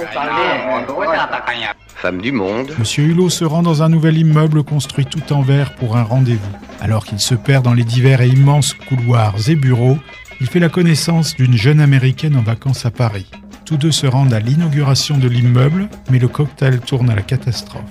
femme 1.95 2.21
du 2.21 2.31
monde, 2.31 2.71
Monsieur 2.79 3.03
Hulot 3.03 3.29
se 3.29 3.45
rend 3.45 3.61
dans 3.61 3.83
un 3.83 3.89
nouvel 3.89 4.17
immeuble 4.17 4.63
construit 4.63 5.05
tout 5.05 5.33
en 5.33 5.41
verre 5.41 5.75
pour 5.75 5.97
un 5.97 6.03
rendez-vous. 6.03 6.57
Alors 6.81 7.05
qu'il 7.05 7.19
se 7.19 7.35
perd 7.35 7.63
dans 7.63 7.73
les 7.73 7.83
divers 7.83 8.21
et 8.21 8.27
immenses 8.27 8.73
couloirs 8.73 9.35
et 9.47 9.55
bureaux, 9.55 9.99
il 10.41 10.47
fait 10.47 10.59
la 10.59 10.69
connaissance 10.69 11.35
d'une 11.35 11.55
jeune 11.55 11.79
américaine 11.79 12.37
en 12.37 12.41
vacances 12.41 12.85
à 12.85 12.91
Paris. 12.91 13.29
Tous 13.65 13.77
deux 13.77 13.91
se 13.91 14.07
rendent 14.07 14.33
à 14.33 14.39
l'inauguration 14.39 15.17
de 15.17 15.27
l'immeuble, 15.27 15.89
mais 16.09 16.17
le 16.17 16.27
cocktail 16.27 16.79
tourne 16.79 17.11
à 17.11 17.15
la 17.15 17.21
catastrophe. 17.21 17.83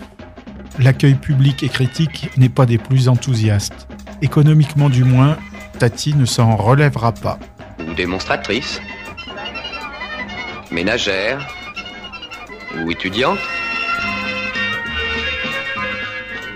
L'accueil 0.80 1.14
public 1.14 1.62
et 1.62 1.68
critique 1.68 2.30
n'est 2.36 2.48
pas 2.48 2.66
des 2.66 2.78
plus 2.78 3.08
enthousiastes. 3.08 3.86
Économiquement 4.22 4.88
du 4.88 5.04
moins, 5.04 5.36
Tati 5.78 6.12
ne 6.16 6.24
s'en 6.24 6.56
relèvera 6.56 7.12
pas. 7.12 7.38
ou 7.78 7.94
démonstratrice, 7.94 8.80
ménagère 10.72 11.46
ou 12.76 12.90
étudiante, 12.90 13.38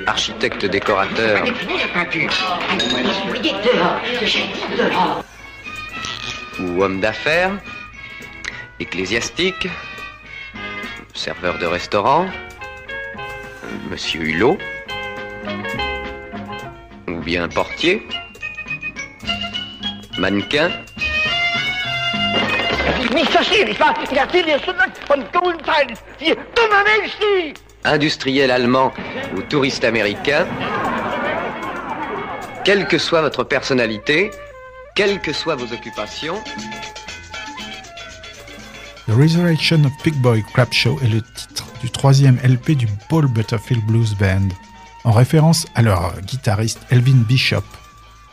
architecte 0.07 0.67
décorateur. 0.67 1.45
Ou 6.59 6.83
homme 6.83 7.01
d'affaires, 7.01 7.53
ecclésiastique, 8.81 9.69
serveur 11.15 11.59
de 11.61 11.67
restaurant, 11.67 12.27
monsieur 13.89 14.23
Hulot, 14.23 14.59
ou 17.07 17.21
bien 17.21 17.49
portier, 17.49 18.03
mannequin, 20.19 20.71
industriel 27.85 28.51
allemand 28.51 28.93
ou 29.37 29.43
touriste 29.43 29.85
américain, 29.85 30.47
quelle 32.65 32.87
que 32.87 32.99
soit 32.99 33.23
votre 33.23 33.45
personnalité, 33.45 34.31
quelles 34.95 35.21
que 35.21 35.33
soient 35.33 35.57
vos 35.57 35.73
occupations, 35.73 36.39
The 39.09 39.15
Resurrection 39.15 39.85
of 39.85 39.93
Big 40.05 40.15
Boy 40.15 40.45
Crap 40.55 40.73
Show 40.73 40.99
est 41.03 41.09
le 41.09 41.23
titre 41.23 41.67
du 41.81 41.91
troisième 41.91 42.39
LP 42.45 42.77
du 42.77 42.87
Paul 43.09 43.27
Butterfield 43.27 43.85
Blues 43.85 44.15
Band, 44.15 44.49
en 45.03 45.11
référence 45.11 45.67
à 45.75 45.83
leur 45.83 46.21
guitariste 46.21 46.79
Elvin 46.91 47.25
Bishop, 47.29 47.65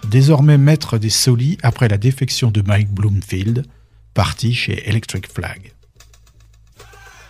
désormais 0.07 0.57
maître 0.57 0.97
des 0.97 1.09
solis 1.09 1.57
après 1.63 1.88
la 1.88 1.97
défection 1.97 2.51
de 2.51 2.62
Mike 2.62 2.91
Bloomfield, 2.91 3.65
parti 4.13 4.53
chez 4.53 4.88
Electric 4.88 5.27
Flag. 5.27 5.73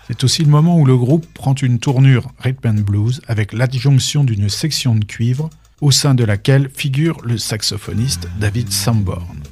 C'est 0.07 0.23
aussi 0.23 0.43
le 0.43 0.49
moment 0.49 0.79
où 0.79 0.85
le 0.85 0.97
groupe 0.97 1.27
prend 1.33 1.53
une 1.53 1.79
tournure 1.79 2.31
rhythm 2.39 2.67
and 2.67 2.81
blues 2.81 3.21
avec 3.27 3.53
l'adjonction 3.53 4.23
d'une 4.23 4.49
section 4.49 4.95
de 4.95 5.05
cuivre 5.05 5.49
au 5.81 5.91
sein 5.91 6.15
de 6.15 6.23
laquelle 6.23 6.69
figure 6.73 7.21
le 7.23 7.37
saxophoniste 7.37 8.27
David 8.39 8.71
Sanborn. 8.71 9.43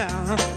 Now. 0.00 0.49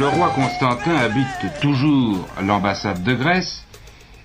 Le 0.00 0.08
roi 0.08 0.32
Constantin 0.34 0.96
habite 0.96 1.60
toujours 1.60 2.26
l'ambassade 2.42 3.04
de 3.04 3.12
Grèce 3.12 3.66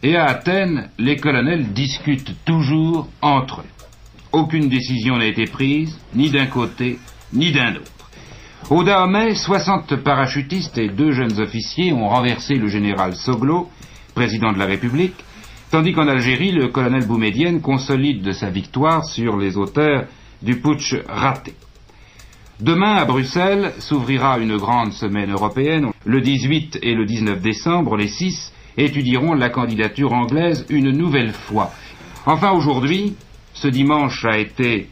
et 0.03 0.15
à 0.15 0.23
Athènes, 0.23 0.89
les 0.97 1.17
colonels 1.17 1.73
discutent 1.73 2.33
toujours 2.45 3.09
entre 3.21 3.59
eux. 3.59 3.85
Aucune 4.31 4.69
décision 4.69 5.17
n'a 5.17 5.25
été 5.25 5.43
prise, 5.47 5.99
ni 6.13 6.29
d'un 6.29 6.45
côté, 6.45 6.97
ni 7.33 7.51
d'un 7.51 7.75
autre. 7.75 7.91
Au 8.69 8.85
Dahomey, 8.85 9.35
60 9.35 9.97
parachutistes 9.97 10.77
et 10.77 10.88
deux 10.88 11.11
jeunes 11.11 11.41
officiers 11.41 11.91
ont 11.91 12.07
renversé 12.07 12.55
le 12.55 12.67
général 12.67 13.13
Soglo, 13.13 13.69
président 14.13 14.53
de 14.53 14.59
la 14.59 14.67
République, 14.67 15.25
tandis 15.71 15.91
qu'en 15.91 16.07
Algérie, 16.07 16.53
le 16.53 16.69
colonel 16.69 17.05
Boumedienne 17.05 17.59
consolide 17.59 18.21
de 18.21 18.31
sa 18.31 18.49
victoire 18.49 19.03
sur 19.03 19.35
les 19.35 19.57
auteurs 19.57 20.05
du 20.41 20.55
putsch 20.61 20.95
raté. 21.09 21.53
Demain, 22.62 22.96
à 22.96 23.04
Bruxelles, 23.04 23.74
s'ouvrira 23.80 24.39
une 24.39 24.56
grande 24.56 24.94
semaine 24.94 25.30
européenne. 25.30 25.89
Le 26.06 26.22
18 26.22 26.80
et 26.82 26.96
le 26.96 27.06
19 27.06 27.41
décembre, 27.41 27.98
les 27.98 28.08
six 28.08 28.54
étudieront 28.78 29.34
la 29.34 29.50
candidature 29.50 30.13
anglaise 30.13 30.65
une 30.70 30.91
nouvelle 30.91 31.34
fois. 31.34 31.72
Enfin, 32.26 32.52
aujourd'hui, 32.52 33.15
ce 33.54 33.68
dimanche 33.68 34.24
a 34.24 34.38
été 34.38 34.88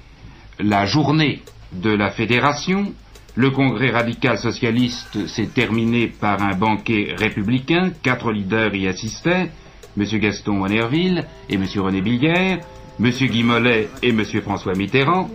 la 0.60 0.86
journée 0.86 1.42
de 1.72 1.90
la 1.90 2.12
fédération. 2.12 2.94
Le 3.36 3.50
congrès 3.50 3.92
radical 3.92 4.38
socialiste 4.38 5.26
s'est 5.28 5.48
terminé 5.48 6.08
par 6.08 6.44
un 6.44 6.56
banquet 6.58 7.16
républicain. 7.18 7.92
Quatre 8.04 8.34
leaders 8.34 8.76
y 8.76 8.88
assistaient. 8.88 9.52
M. 9.98 10.06
Gaston 10.20 10.54
Monerville 10.54 11.26
et 11.50 11.54
M. 11.54 11.66
René 11.78 12.02
Billière, 12.02 12.60
M. 13.00 13.10
Guy 13.10 13.44
Mollet 13.44 13.88
et 14.02 14.10
M. 14.10 14.22
François 14.42 14.74
Mitterrand. 14.74 15.30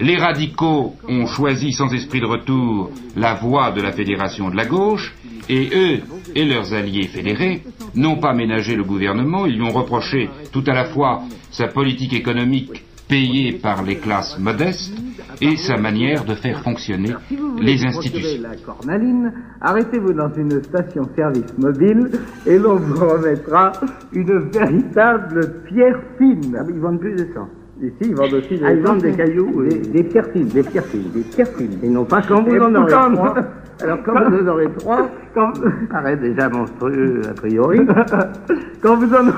Les 0.00 0.16
radicaux 0.16 0.94
ont 1.08 1.26
choisi 1.26 1.72
sans 1.72 1.92
esprit 1.94 2.20
de 2.20 2.26
retour 2.26 2.90
la 3.16 3.34
voie 3.34 3.70
de 3.70 3.80
la 3.80 3.92
fédération 3.92 4.50
de 4.50 4.56
la 4.56 4.66
gauche, 4.66 5.14
et 5.48 5.68
eux 5.72 6.00
et 6.34 6.44
leurs 6.44 6.72
alliés 6.74 7.06
fédérés 7.06 7.62
n'ont 7.94 8.18
pas 8.18 8.34
ménagé 8.34 8.74
le 8.74 8.82
gouvernement, 8.82 9.46
ils 9.46 9.56
lui 9.56 9.62
ont 9.62 9.72
reproché 9.72 10.30
tout 10.52 10.64
à 10.66 10.74
la 10.74 10.86
fois 10.86 11.22
sa 11.50 11.68
politique 11.68 12.12
économique 12.12 12.84
payée 13.08 13.52
par 13.52 13.82
les 13.82 13.96
classes 13.96 14.38
modestes 14.38 14.96
et 15.40 15.56
sa 15.56 15.76
manière 15.76 16.24
de 16.24 16.34
faire 16.34 16.62
fonctionner 16.62 17.14
les 17.60 17.84
institutions. 17.84 18.42
la 18.42 18.56
cornaline, 18.56 19.32
arrêtez-vous 19.60 20.12
dans 20.12 20.32
une 20.34 20.62
station-service 20.62 21.56
mobile 21.58 22.10
et 22.46 22.58
l'on 22.58 22.76
vous 22.76 22.98
remettra 22.98 23.72
une 24.12 24.50
véritable 24.50 25.62
pierre 25.66 26.00
fine. 26.18 26.56
ils 26.68 26.80
vendent 26.80 27.00
plus 27.00 27.14
de 27.14 27.28
ça. 27.34 27.46
Ici, 27.82 27.94
ils 28.02 28.14
vendent 28.14 28.34
aussi 28.34 28.56
des, 28.56 28.64
Ah, 28.64 28.72
ils 28.72 28.82
vendent 28.82 29.02
des 29.02 29.12
cailloux, 29.12 29.64
des, 29.64 29.78
des 29.78 30.04
pierres 30.04 30.26
fines, 30.26 30.46
des 30.46 30.62
pierres 30.62 30.84
fines, 30.84 31.10
des 31.12 31.22
pierres 31.22 31.48
fines. 31.48 31.78
Ils 31.82 31.92
n'ont 31.92 32.04
pas 32.04 32.22
Quand 32.22 32.42
vous 32.42 32.54
Et 32.54 32.60
en 32.60 32.74
aurez 32.74 32.92
trois, 32.92 33.34
alors 33.82 33.98
quand 34.04 34.30
vous 34.30 34.44
en 34.44 34.46
aurez 34.48 34.68
trois, 34.78 35.08
quand, 35.34 35.52
Arrête 35.92 36.20
déjà 36.20 36.48
monstrueux, 36.48 37.22
a 37.28 37.34
priori. 37.34 37.80
quand 38.82 38.96
vous 38.96 39.12
en 39.12 39.26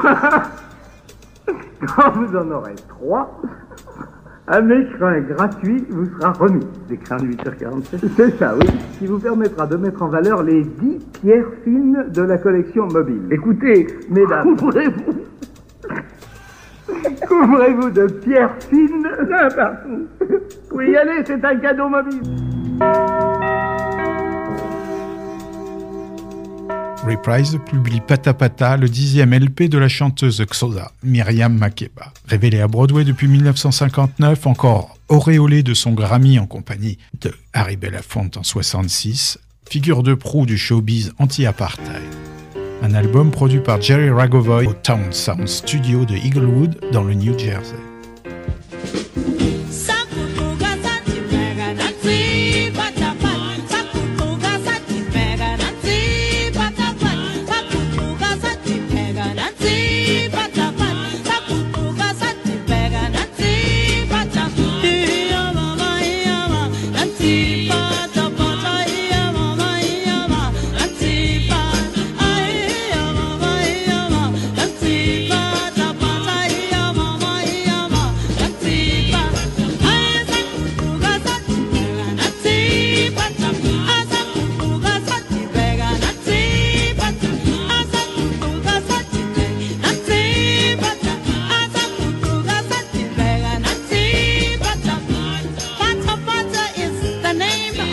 quand 1.87 2.13
vous 2.13 2.37
en 2.37 2.51
aurez 2.51 2.75
trois, 2.89 3.41
un 4.49 4.69
écrin 4.71 5.21
gratuit 5.21 5.85
vous 5.89 6.07
sera 6.07 6.33
remis. 6.33 6.67
L'écran 6.91 7.17
de 7.17 7.29
8h47. 7.29 8.01
C'est 8.17 8.39
ça, 8.39 8.55
oui. 8.55 8.67
Qui 8.99 9.07
vous 9.07 9.19
permettra 9.19 9.67
de 9.67 9.77
mettre 9.77 10.03
en 10.03 10.09
valeur 10.09 10.43
les 10.43 10.63
dix 10.63 10.99
pierres 11.21 11.47
fines 11.65 12.05
de 12.13 12.23
la 12.23 12.39
collection 12.39 12.87
mobile. 12.87 13.23
Écoutez, 13.31 13.87
mesdames. 14.11 14.57
Couvrez-vous. 14.57 15.15
Couvrez-vous 17.27 17.91
de 17.91 18.07
pierres 18.07 18.57
fines 18.71 19.09
partout. 19.57 20.07
Oui, 20.73 20.97
allez, 20.97 21.23
c'est 21.27 21.45
un 21.45 21.57
cadeau 21.57 21.89
mobile. 21.89 22.21
Reprise 27.07 27.59
publie 27.65 28.01
Pata 28.01 28.35
Pata, 28.35 28.77
le 28.77 28.89
dixième 28.89 29.33
LP 29.33 29.69
de 29.69 29.79
la 29.79 29.89
chanteuse 29.89 30.45
Xosa, 30.45 30.91
Myriam 31.05 31.57
Makeba. 31.57 32.13
Révélée 32.27 32.61
à 32.61 32.67
Broadway 32.67 33.05
depuis 33.05 33.29
1959, 33.29 34.47
encore 34.47 34.97
auréolée 35.09 35.63
de 35.63 35.73
son 35.73 35.93
Grammy 35.93 36.41
en 36.41 36.47
compagnie 36.47 36.99
de 37.21 37.33
Harry 37.53 37.77
Belafonte 37.77 38.37
en 38.37 38.43
66, 38.43 39.39
figure 39.69 40.03
de 40.03 40.15
proue 40.15 40.47
du 40.47 40.59
showbiz 40.59 41.13
anti-apartheid. 41.19 42.03
Un 42.83 42.95
album 42.95 43.31
produit 43.31 43.61
par 43.61 43.81
Jerry 43.81 44.11
Ragovoy 44.11 44.67
au 44.67 44.73
Town 44.73 45.11
Sound 45.11 45.49
Studio 45.49 46.05
de 46.05 46.15
Eaglewood 46.15 46.77
dans 46.93 47.05
le 47.05 47.15
New 47.15 47.37
Jersey. 47.39 47.75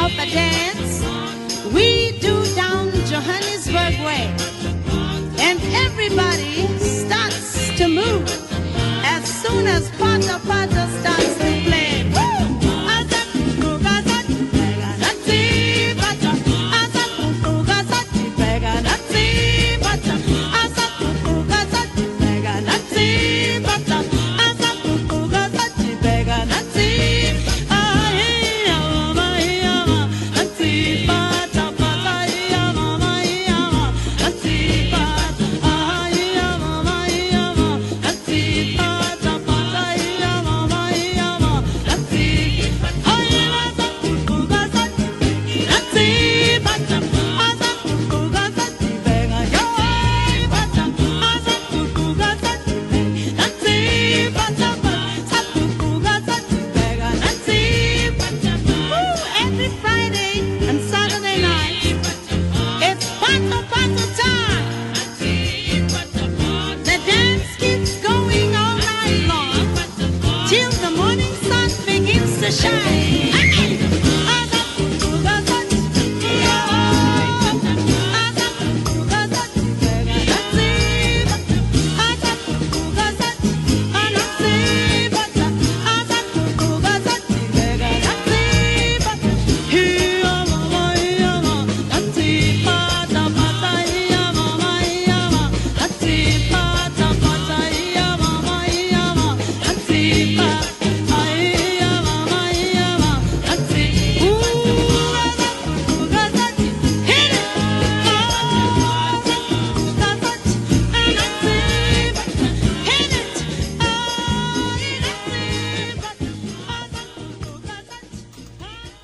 up 0.04 0.12
a 0.20 0.30
dance 0.30 1.00
we 1.74 2.12
do 2.20 2.36
down 2.56 2.92
Johannesburg 3.08 3.96
way. 4.04 4.26
And 5.40 5.62
everybody 5.86 6.68
starts 6.78 7.78
to 7.78 7.88
move 7.88 8.28
as 9.06 9.24
soon 9.42 9.66
as 9.66 9.90
Pata 9.92 10.42
Pata 10.46 10.84
starts 11.00 11.63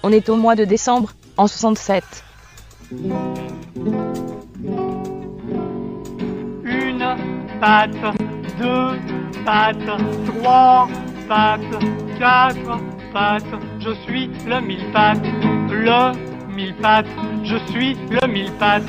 On 0.10 0.12
est 0.12 0.28
au 0.28 0.38
mois 0.38 0.56
de 0.56 0.66
décembre, 0.66 1.12
en 1.38 1.46
67. 1.46 2.04
Une 6.64 7.16
patte, 7.62 7.92
deux 8.58 8.98
pattes, 9.46 9.78
trois 10.26 10.88
pattes, 11.28 11.62
quatre 12.18 12.80
pattes. 13.14 13.44
Je 13.82 13.92
suis 14.04 14.32
le 14.48 14.60
mille 14.62 14.92
pattes, 14.92 15.24
le 15.70 16.39
Je 17.44 17.58
suis 17.72 17.96
le 18.10 18.28
mille 18.28 18.52
pattes 18.60 18.84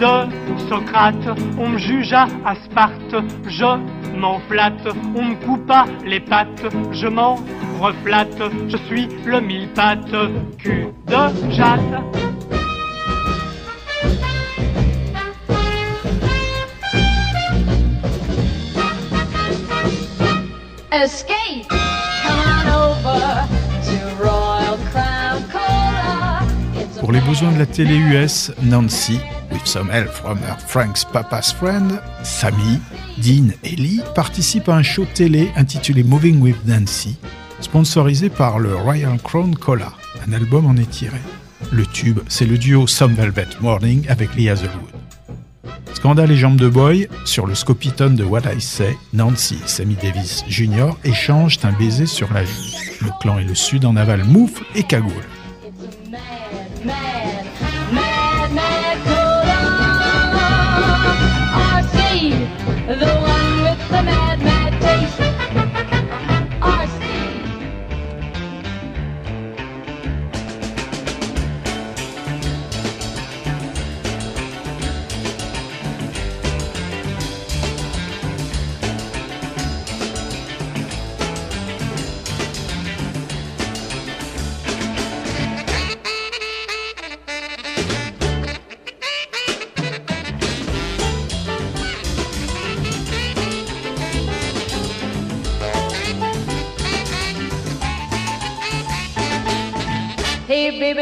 de 0.00 0.68
Socrate. 0.68 1.28
On 1.58 1.68
me 1.68 1.78
jugea 1.78 2.26
à 2.44 2.54
Sparte, 2.54 3.14
je 3.46 4.16
m'en 4.16 4.40
flatte. 4.48 4.88
On 5.14 5.22
me 5.22 5.34
coupa 5.44 5.84
les 6.06 6.20
pattes, 6.20 6.64
je 6.92 7.06
m'en 7.06 7.36
reflatte. 7.80 8.42
Je 8.68 8.76
suis 8.88 9.08
le 9.26 9.40
mille 9.40 9.68
pattes, 9.68 10.14
cul 10.58 10.88
de 11.06 11.50
jatte. 11.52 11.80
Escape! 20.90 21.68
Come 22.22 22.68
over 22.68 23.41
Pour 27.02 27.10
les 27.10 27.20
besoins 27.22 27.50
de 27.50 27.58
la 27.58 27.66
télé 27.66 27.96
US, 27.96 28.52
Nancy, 28.62 29.18
with 29.50 29.66
some 29.66 29.90
help 29.90 30.08
from 30.08 30.38
her 30.38 30.56
Frank's 30.68 31.04
Papa's 31.04 31.52
Friend, 31.52 32.00
Sammy, 32.22 32.78
Dean 33.18 33.48
et 33.64 33.74
Lee 33.74 34.00
participent 34.14 34.68
à 34.68 34.76
un 34.76 34.84
show 34.84 35.04
télé 35.12 35.50
intitulé 35.56 36.04
Moving 36.04 36.40
with 36.40 36.64
Nancy, 36.64 37.16
sponsorisé 37.58 38.30
par 38.30 38.60
le 38.60 38.76
Royal 38.76 39.18
Crown 39.20 39.56
Cola. 39.56 39.92
Un 40.28 40.32
album 40.32 40.64
en 40.64 40.76
est 40.76 40.88
tiré. 40.88 41.16
Le 41.72 41.84
tube, 41.86 42.20
c'est 42.28 42.46
le 42.46 42.56
duo 42.56 42.86
Some 42.86 43.14
Velvet 43.14 43.48
Morning 43.60 44.06
avec 44.08 44.36
Lee 44.36 44.48
Hazelwood. 44.48 44.92
Scandale 45.94 46.30
et 46.30 46.36
jambes 46.36 46.56
de 46.56 46.68
boy, 46.68 47.08
sur 47.24 47.48
le 47.48 47.56
scopiton 47.56 48.10
de 48.10 48.22
What 48.22 48.42
I 48.56 48.60
Say, 48.60 48.96
Nancy 49.12 49.56
et 49.56 49.68
Sammy 49.68 49.96
Davis 50.00 50.44
Jr. 50.48 50.90
échangent 51.02 51.58
un 51.64 51.72
baiser 51.72 52.06
sur 52.06 52.32
la 52.32 52.44
joue. 52.44 52.52
Le 53.00 53.10
clan 53.20 53.40
et 53.40 53.44
le 53.44 53.56
sud 53.56 53.86
en 53.86 53.96
avalent 53.96 54.24
moufle 54.24 54.62
et 54.76 54.84
cagoule. 54.84 55.24
man. 56.84 57.11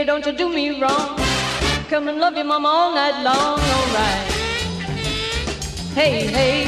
Baby, 0.00 0.06
don't 0.06 0.26
you 0.26 0.32
do 0.32 0.48
me 0.48 0.80
wrong. 0.80 1.18
Come 1.88 2.08
and 2.08 2.18
love 2.18 2.34
your 2.36 2.44
mama 2.44 2.68
all 2.68 2.94
night 2.94 3.22
long, 3.22 3.60
alright. 3.60 4.32
Hey, 5.94 6.26
hey, 6.26 6.66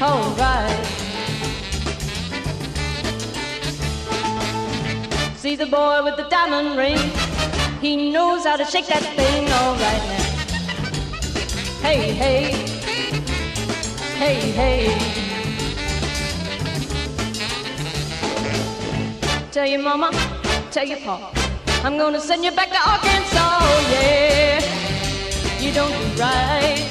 alright. 0.00 0.86
See 5.36 5.56
the 5.56 5.66
boy 5.66 6.02
with 6.04 6.16
the 6.16 6.26
diamond 6.30 6.78
ring. 6.78 6.98
He 7.80 8.10
knows 8.10 8.44
how 8.44 8.56
to 8.56 8.64
shake 8.64 8.86
that 8.86 9.02
thing, 9.16 9.44
alright 9.60 10.02
now. 10.12 10.24
Hey, 11.82 12.12
hey, 12.22 12.52
hey, 14.16 14.40
hey. 14.60 14.88
Tell 19.50 19.66
your 19.66 19.82
mama, 19.82 20.10
tell 20.70 20.86
your 20.86 20.98
pa. 21.00 21.37
I'm 21.84 21.96
gonna 21.96 22.20
send 22.20 22.44
you 22.44 22.50
back 22.50 22.70
to 22.70 22.90
Arkansas, 22.90 23.60
yeah. 23.92 24.60
You 25.60 25.72
don't 25.72 25.92
do 25.92 26.22
right, 26.22 26.84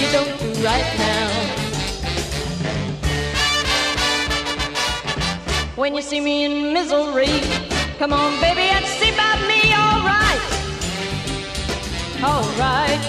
you 0.00 0.08
don't 0.12 0.38
do 0.38 0.62
right 0.62 0.88
now. 0.98 1.28
When 5.74 5.94
you 5.96 6.02
see 6.02 6.20
me 6.20 6.44
in 6.44 6.72
misery, 6.72 7.40
come 7.98 8.12
on, 8.12 8.40
baby, 8.40 8.70
and 8.70 8.84
see 8.86 9.12
about 9.12 9.40
me, 9.48 9.74
alright. 9.74 10.42
Alright, 12.22 13.02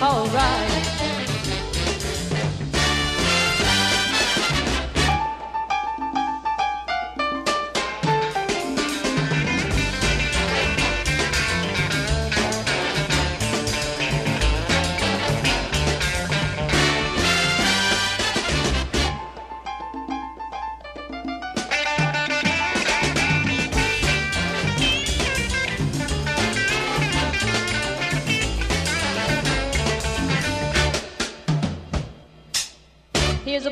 alright. 0.00 0.77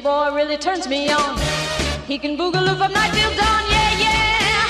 Boy 0.07 0.31
really 0.33 0.57
turns 0.57 0.87
me 0.87 1.11
on. 1.11 1.37
He 2.07 2.17
can 2.17 2.37
boogaloo 2.39 2.77
from 2.81 2.93
night 2.93 3.13
till 3.19 3.33
dawn, 3.41 3.65
yeah, 3.75 4.05
yeah. 4.05 4.65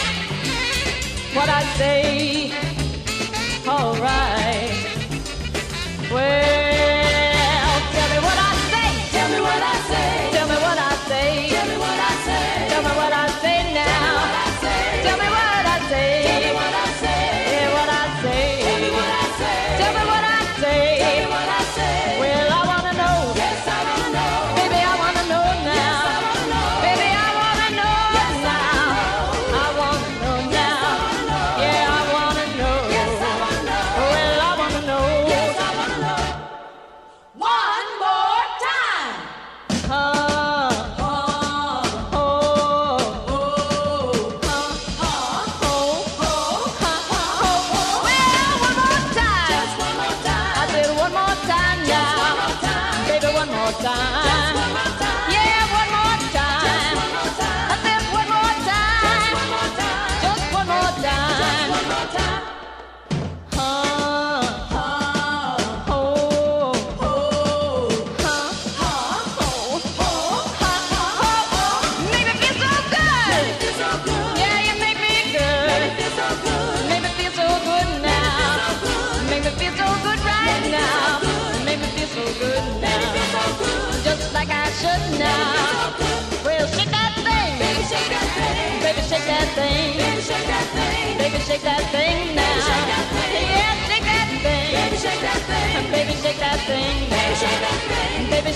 What 1.37 1.49
I 1.61 1.63
say, 1.79 2.53
alright. 3.69 4.77
Well, 6.11 6.56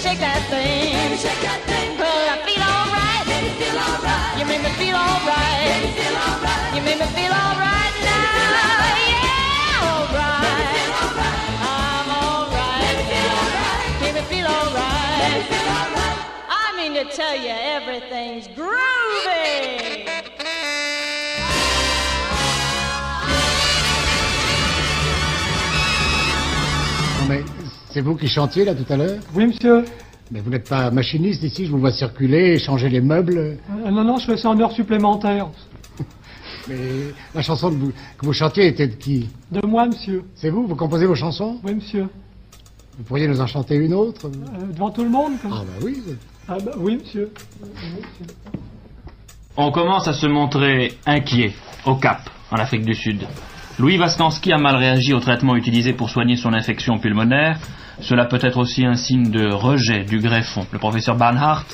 shake 0.00 0.18
that 0.20 0.42
thing. 0.48 1.18
Shake 1.18 1.42
that 1.44 1.60
thing. 1.68 2.00
I 2.00 2.40
feel 2.46 2.62
alright. 2.64 3.26
Feel 3.60 3.78
alright. 3.78 4.38
You 4.38 4.44
make 4.48 4.62
me 4.62 4.70
feel 4.80 4.96
alright. 4.96 5.68
Let 5.68 5.82
feel 5.92 6.16
alright. 6.16 6.74
You 6.74 6.82
make 6.82 6.98
me 6.98 7.08
feel 7.12 7.32
alright 7.32 7.94
now. 8.00 8.48
Yeah, 9.12 9.92
alright. 9.92 10.74
I'm 11.68 12.08
alright. 12.24 12.80
Let 12.80 12.96
feel 13.12 13.30
alright. 13.38 14.00
Make 14.00 14.16
feel 14.32 14.48
alright. 14.48 15.20
Let 15.20 15.32
me 15.36 15.42
feel 15.52 15.68
alright. 15.68 16.18
I 16.48 16.66
mean 16.76 16.92
to 16.96 17.04
tell 17.12 17.36
you, 17.36 17.54
everything's 17.76 18.48
groovy. 18.48 20.29
C'est 27.92 28.00
vous 28.00 28.16
qui 28.16 28.28
chantiez 28.28 28.64
là 28.64 28.74
tout 28.74 28.90
à 28.92 28.96
l'heure 28.96 29.18
Oui, 29.34 29.46
monsieur. 29.46 29.84
Mais 30.30 30.40
vous 30.40 30.50
n'êtes 30.50 30.68
pas 30.68 30.90
machiniste 30.90 31.42
ici, 31.42 31.66
je 31.66 31.70
vous 31.72 31.78
vois 31.78 31.90
circuler, 31.90 32.58
changer 32.58 32.88
les 32.88 33.00
meubles. 33.00 33.38
Euh, 33.38 33.90
non, 33.90 34.04
non, 34.04 34.16
je 34.18 34.26
fais 34.26 34.36
ça 34.36 34.50
en 34.50 34.60
heure 34.60 34.70
supplémentaire. 34.72 35.48
Mais 36.68 36.76
la 37.34 37.42
chanson 37.42 37.70
que 37.70 37.74
vous, 37.74 37.92
que 38.18 38.26
vous 38.26 38.32
chantiez 38.32 38.68
était 38.68 38.86
de 38.86 38.94
qui? 38.94 39.28
De 39.50 39.66
moi, 39.66 39.86
monsieur. 39.86 40.22
C'est 40.36 40.50
vous 40.50 40.66
Vous 40.66 40.76
composez 40.76 41.06
vos 41.06 41.16
chansons? 41.16 41.58
Oui, 41.64 41.74
monsieur. 41.74 42.06
Vous 42.96 43.04
pourriez 43.04 43.26
nous 43.26 43.40
en 43.40 43.46
chanter 43.46 43.74
une 43.74 43.94
autre? 43.94 44.26
Euh, 44.26 44.72
devant 44.72 44.90
tout 44.90 45.02
le 45.02 45.10
monde 45.10 45.32
comme... 45.42 45.52
Ah 45.52 45.62
bah 45.64 45.84
oui. 45.84 46.00
Ah 46.46 46.58
bah 46.64 46.72
oui, 46.78 46.98
monsieur. 47.02 47.32
Oui, 47.62 47.68
monsieur. 47.78 48.34
On 49.56 49.72
commence 49.72 50.06
à 50.06 50.12
se 50.12 50.26
montrer 50.26 50.94
inquiet 51.06 51.52
au 51.84 51.96
Cap, 51.96 52.30
en 52.52 52.56
Afrique 52.56 52.84
du 52.84 52.94
Sud. 52.94 53.26
Louis 53.80 53.96
Vaskansky 53.96 54.52
a 54.52 54.58
mal 54.58 54.76
réagi 54.76 55.12
au 55.12 55.20
traitement 55.20 55.56
utilisé 55.56 55.92
pour 55.92 56.10
soigner 56.10 56.36
son 56.36 56.52
infection 56.52 56.98
pulmonaire. 56.98 57.58
Cela 58.02 58.24
peut 58.24 58.38
être 58.42 58.58
aussi 58.58 58.84
un 58.84 58.94
signe 58.94 59.30
de 59.30 59.52
rejet 59.52 60.04
du 60.04 60.20
greffon. 60.20 60.66
Le 60.72 60.78
professeur 60.78 61.16
Barnhart, 61.16 61.64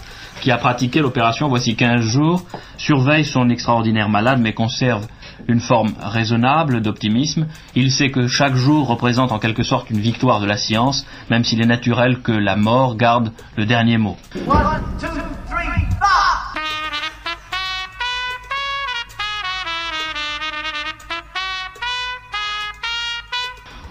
qui 0.40 0.50
a 0.50 0.58
pratiqué 0.58 1.00
l'opération 1.00 1.48
voici 1.48 1.76
15 1.76 2.00
jours, 2.00 2.42
surveille 2.76 3.24
son 3.24 3.48
extraordinaire 3.48 4.08
malade 4.08 4.40
mais 4.40 4.52
conserve 4.52 5.06
une 5.48 5.60
forme 5.60 5.92
raisonnable 6.00 6.80
d'optimisme. 6.80 7.46
Il 7.74 7.90
sait 7.90 8.10
que 8.10 8.26
chaque 8.26 8.54
jour 8.54 8.86
représente 8.86 9.32
en 9.32 9.38
quelque 9.38 9.62
sorte 9.62 9.90
une 9.90 10.00
victoire 10.00 10.40
de 10.40 10.46
la 10.46 10.56
science, 10.56 11.06
même 11.30 11.44
s'il 11.44 11.60
est 11.62 11.66
naturel 11.66 12.20
que 12.20 12.32
la 12.32 12.56
mort 12.56 12.96
garde 12.96 13.32
le 13.56 13.66
dernier 13.66 13.98
mot. 13.98 14.16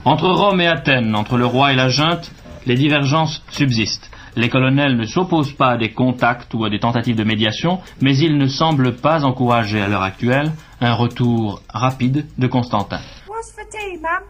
Entre 0.08 0.30
Rome 0.30 0.62
et 0.62 0.68
Athènes, 0.68 1.16
entre 1.16 1.36
le 1.36 1.48
roi 1.48 1.74
et 1.74 1.76
la 1.76 1.90
junte, 1.90 2.32
les 2.68 2.76
divergences 2.76 3.42
subsistent. 3.50 4.12
Les 4.36 4.50
colonels 4.50 4.98
ne 4.98 5.06
s'opposent 5.08 5.54
pas 5.54 5.72
à 5.72 5.78
des 5.78 5.94
contacts 5.94 6.54
ou 6.54 6.64
à 6.64 6.70
des 6.70 6.78
tentatives 6.78 7.16
de 7.16 7.24
médiation, 7.24 7.80
mais 8.02 8.16
ils 8.16 8.38
ne 8.38 8.46
semblent 8.46 8.98
pas 8.98 9.26
encourager 9.26 9.82
à 9.82 9.88
l'heure 9.88 10.04
actuelle 10.04 10.52
un 10.80 10.94
retour 10.94 11.64
rapide 11.74 12.28
de 12.38 12.46
Constantin. 12.46 13.00
What's 13.28 13.52
for 13.52 13.64
tea, 13.68 13.98
ma'am? 14.00 14.22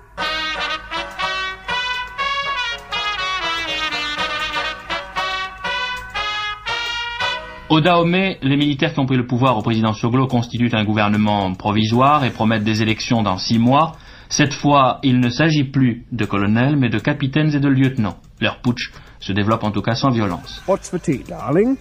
Au 7.67 7.81
Dahomey, 7.81 8.37
les 8.41 8.55
militaires 8.55 8.93
qui 8.93 8.99
ont 9.01 9.05
pris 9.05 9.17
le 9.17 9.27
pouvoir 9.27 9.57
au 9.57 9.61
président 9.61 9.91
Soglo 9.91 10.27
constituent 10.27 10.71
un 10.71 10.85
gouvernement 10.85 11.53
provisoire 11.55 12.23
et 12.23 12.29
promettent 12.29 12.63
des 12.63 12.81
élections 12.81 13.23
dans 13.23 13.37
six 13.37 13.59
mois. 13.59 13.97
Cette 14.29 14.53
fois, 14.53 14.99
il 15.03 15.19
ne 15.19 15.29
s'agit 15.29 15.63
plus 15.63 16.05
de 16.11 16.25
colonels, 16.25 16.75
mais 16.77 16.89
de 16.89 16.99
capitaines 16.99 17.53
et 17.55 17.59
de 17.59 17.67
lieutenants. 17.67 18.17
Leur 18.41 18.59
putsch 18.61 18.91
se 19.19 19.31
développe 19.33 19.63
en 19.63 19.71
tout 19.71 19.81
cas 19.81 19.95
sans 19.95 20.09
violence. 20.09 20.61
What's 20.67 20.89
for 20.89 20.99
tea, 20.99 21.23
darling? 21.27 21.77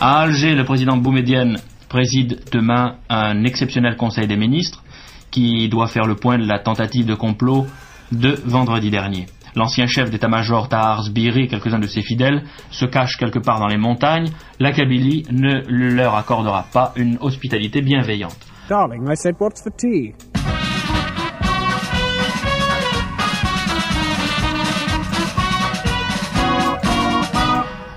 À 0.00 0.20
Alger, 0.20 0.54
le 0.54 0.64
président 0.64 0.96
Boumedienne 0.96 1.58
préside 1.88 2.40
demain 2.52 2.96
un 3.08 3.44
exceptionnel 3.44 3.96
conseil 3.96 4.26
des 4.26 4.36
ministres 4.36 4.84
qui 5.30 5.68
doit 5.68 5.88
faire 5.88 6.06
le 6.06 6.14
point 6.14 6.38
de 6.38 6.46
la 6.46 6.58
tentative 6.58 7.06
de 7.06 7.14
complot 7.14 7.66
de 8.12 8.38
vendredi 8.44 8.90
dernier. 8.90 9.26
L'ancien 9.56 9.86
chef 9.86 10.10
d'état-major 10.10 10.68
Tahar 10.68 11.02
Sbiri 11.02 11.44
et 11.44 11.48
quelques-uns 11.48 11.78
de 11.78 11.86
ses 11.86 12.02
fidèles 12.02 12.42
se 12.70 12.84
cachent 12.84 13.16
quelque 13.16 13.38
part 13.38 13.58
dans 13.58 13.68
les 13.68 13.78
montagnes. 13.78 14.28
La 14.60 14.70
Kabylie 14.70 15.24
ne 15.30 15.62
leur 15.66 16.14
accordera 16.14 16.66
pas 16.70 16.92
une 16.94 17.16
hospitalité 17.22 17.80
bienveillante. 17.80 18.36
Darling, 18.68 19.10
I 19.10 19.16
said, 19.16 19.34
what's 19.40 19.62
for 19.62 19.72
tea? 19.74 20.12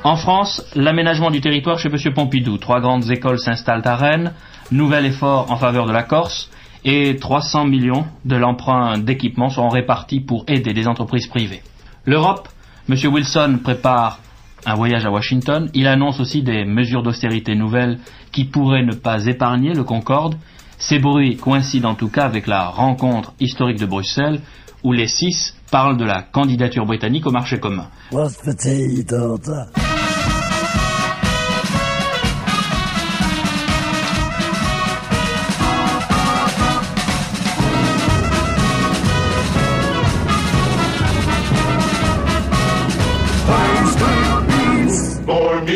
En 0.06 0.16
France, 0.16 0.64
l'aménagement 0.76 1.30
du 1.30 1.42
territoire 1.42 1.78
chez 1.78 1.90
M. 1.90 2.14
Pompidou. 2.14 2.58
Trois 2.58 2.80
grandes 2.80 3.12
écoles 3.12 3.38
s'installent 3.38 3.86
à 3.86 3.98
Rennes, 3.98 4.32
nouvel 4.72 5.06
effort 5.06 5.52
en 5.52 5.58
faveur 5.58 5.86
de 5.88 5.92
la 5.92 6.04
Corse, 6.04 6.50
et 6.86 7.18
300 7.18 7.66
millions 7.66 8.06
de 8.26 8.36
l'emprunt 8.36 8.98
d'équipement 8.98 9.50
seront 9.50 9.70
répartis 9.70 10.22
pour 10.22 10.46
aider 10.48 10.74
des 10.74 10.88
entreprises 10.88 11.28
privées. 11.28 11.62
L'Europe, 12.06 12.48
M. 12.90 12.96
Wilson 13.12 13.60
prépare 13.64 14.20
un 14.66 14.76
voyage 14.76 15.06
à 15.06 15.12
Washington. 15.12 15.70
Il 15.74 15.88
annonce 15.88 16.20
aussi 16.20 16.42
des 16.42 16.66
mesures 16.66 17.04
d'austérité 17.04 17.56
nouvelles 17.56 18.00
qui 18.32 18.46
pourraient 18.46 18.84
ne 18.84 18.94
pas 18.94 19.26
épargner 19.26 19.74
le 19.74 19.84
Concorde. 19.84 20.36
Ces 20.78 21.00
bruits 21.00 21.38
coïncident 21.38 21.90
en 21.90 21.96
tout 21.96 22.10
cas 22.10 22.24
avec 22.24 22.48
la 22.48 22.68
rencontre 22.68 23.34
historique 23.40 23.80
de 23.80 23.86
Bruxelles 23.86 24.42
où 24.84 24.94
les 24.94 25.08
six 25.08 25.56
parlent 25.72 25.98
de 25.98 26.06
la 26.06 26.22
candidature 26.22 26.86
britannique 26.86 27.28
au 27.28 27.32
marché 27.32 27.60
commun. 27.60 27.88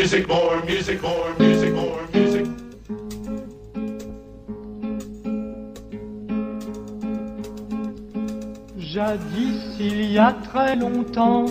Music, 0.04 0.28
more 0.28 0.62
music, 0.66 1.00
more 1.02 1.34
music, 1.38 1.72
more 1.72 2.02
music. 2.12 2.46
Jadis, 8.76 9.62
il 9.80 10.12
y 10.12 10.18
a 10.18 10.32
très 10.32 10.76
longtemps, 10.76 11.46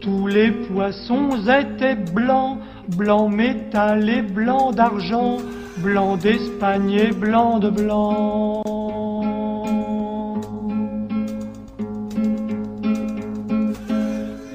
tous 0.00 0.28
les 0.28 0.52
poissons 0.52 1.30
étaient 1.48 1.96
blancs, 1.96 2.58
blanc 2.96 3.28
métal 3.28 4.08
et 4.08 4.22
blanc 4.22 4.70
d'argent, 4.70 5.38
blanc 5.78 6.16
d'Espagne 6.16 6.92
et 6.92 7.10
blanc 7.10 7.58
de 7.58 7.70
blanc. 7.70 8.62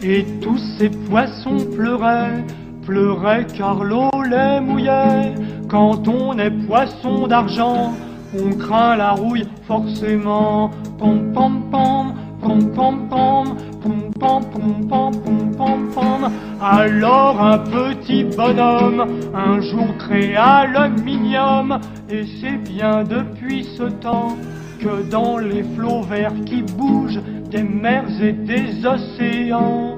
Et 0.01 0.25
tous 0.41 0.59
ces 0.77 0.89
poissons 0.89 1.57
pleuraient, 1.75 2.45
pleuraient 2.85 3.45
car 3.45 3.83
l'eau 3.83 4.09
les 4.29 4.59
mouillait. 4.59 5.35
Quand 5.69 6.07
on 6.07 6.37
est 6.37 6.51
poisson 6.51 7.27
d'argent, 7.27 7.93
on 8.37 8.55
craint 8.57 8.95
la 8.95 9.11
rouille 9.11 9.47
forcément. 9.67 10.69
Pom 10.97 11.31
pom 11.33 11.69
pom, 11.71 12.13
pom 12.41 12.71
pom 12.73 13.09
pom, 13.09 13.57
pom 13.81 14.11
pom 14.19 14.41
pom 14.51 14.87
pom 14.87 15.11
pom 15.23 15.51
pom 15.57 15.89
pom. 15.93 16.31
Alors 16.61 17.41
un 17.41 17.57
petit 17.57 18.23
bonhomme 18.23 19.05
un 19.33 19.59
jour 19.59 19.87
créa 19.99 20.65
l'aluminium 20.67 21.79
et 22.09 22.23
c'est 22.39 22.57
bien 22.57 23.03
depuis 23.03 23.65
ce 23.77 23.83
temps 23.83 24.37
que 24.79 25.09
dans 25.09 25.37
les 25.37 25.63
flots 25.75 26.03
verts 26.03 26.33
qui 26.45 26.61
bougent 26.61 27.21
des 27.49 27.63
mers 27.63 28.21
et 28.21 28.33
des 28.33 28.85
océans 28.85 29.97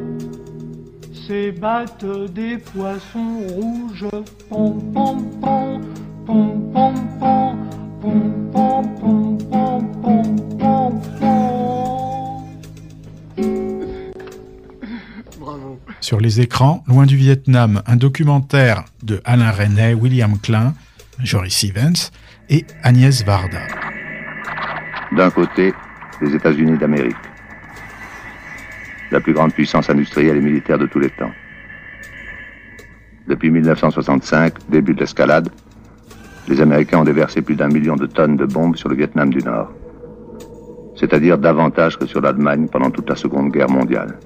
s'ébattent 1.28 2.06
des 2.34 2.58
poissons 2.58 3.40
rouges. 3.50 4.08
Pom 4.50 4.94
pom 4.94 5.30
pom, 5.42 5.82
pom 6.26 6.72
pom 6.74 6.94
pom, 7.20 7.70
pom 8.02 8.52
pom 8.52 8.96
pom 9.00 9.38
pom 9.52 9.88
pom 10.02 10.38
pom 10.60 11.02
Bravo. 15.40 15.80
Sur 16.02 16.20
les 16.20 16.42
écrans, 16.42 16.84
Loin 16.88 17.06
du 17.06 17.18
Vietnam, 17.18 17.82
un 17.88 17.96
documentaire 17.96 18.86
de 19.04 19.22
Alain 19.26 19.52
Resnais, 19.52 19.94
William 19.94 20.38
Klein, 20.40 20.74
Joris 21.20 21.64
Evans 21.64 21.96
et 22.50 22.66
Agnès 22.84 23.24
Varda. 23.24 23.62
D'un 25.16 25.30
côté, 25.32 25.74
les 26.22 26.36
États-Unis 26.36 26.78
d'Amérique, 26.78 27.16
la 29.12 29.20
plus 29.20 29.34
grande 29.34 29.54
puissance 29.54 29.90
industrielle 29.90 30.38
et 30.38 30.42
militaire 30.42 30.78
de 30.78 30.88
tous 30.88 31.00
les 31.00 31.10
temps. 31.10 31.32
Depuis 33.28 33.50
1965, 33.50 34.54
début 34.70 34.94
de 34.94 35.00
l'escalade, 35.00 35.50
les 36.48 36.62
Américains 36.62 37.00
ont 37.00 37.04
déversé 37.04 37.42
plus 37.42 37.56
d'un 37.56 37.70
million 37.70 37.96
de 37.96 38.06
tonnes 38.06 38.38
de 38.38 38.46
bombes 38.46 38.76
sur 38.76 38.90
le 38.90 38.96
Vietnam 38.96 39.30
du 39.30 39.40
Nord. 39.40 39.72
c'est-à-dire 40.96 41.38
davantage 41.38 41.98
que 41.98 42.06
sur 42.06 42.22
l'Allemagne 42.22 42.68
pendant 42.72 42.90
toute 42.90 43.10
la 43.10 43.18
Seconde 43.18 43.52
Guerre 43.52 43.70
mondiale. 43.70 44.18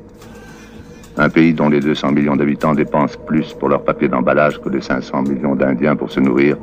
Un 1.18 1.30
pays 1.30 1.54
dont 1.54 1.68
les 1.68 1.80
200 1.80 2.12
millions 2.12 2.36
d'habitants 2.36 2.76
dépensent 2.76 3.18
plus 3.26 3.54
pour 3.54 3.70
leur 3.70 3.84
papier 3.84 4.08
d'emballage 4.08 4.62
que 4.62 4.70
les 4.70 4.82
500 4.82 5.24
millions 5.24 5.56
d'Indiens 5.56 5.96
pour 5.96 6.12
se 6.12 6.20
nourrir, 6.20 6.58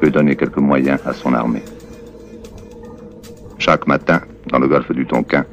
peut 0.00 0.10
donner 0.10 0.34
quelques 0.34 0.58
moyens 0.58 0.98
à 1.04 1.12
son 1.12 1.34
armée. 1.34 1.62
Chaque 3.58 3.86
matin, 3.86 4.20
dans 4.48 4.58
le 4.58 4.68
golfe 4.68 4.90
du 4.92 5.06
Tonkin, 5.06 5.44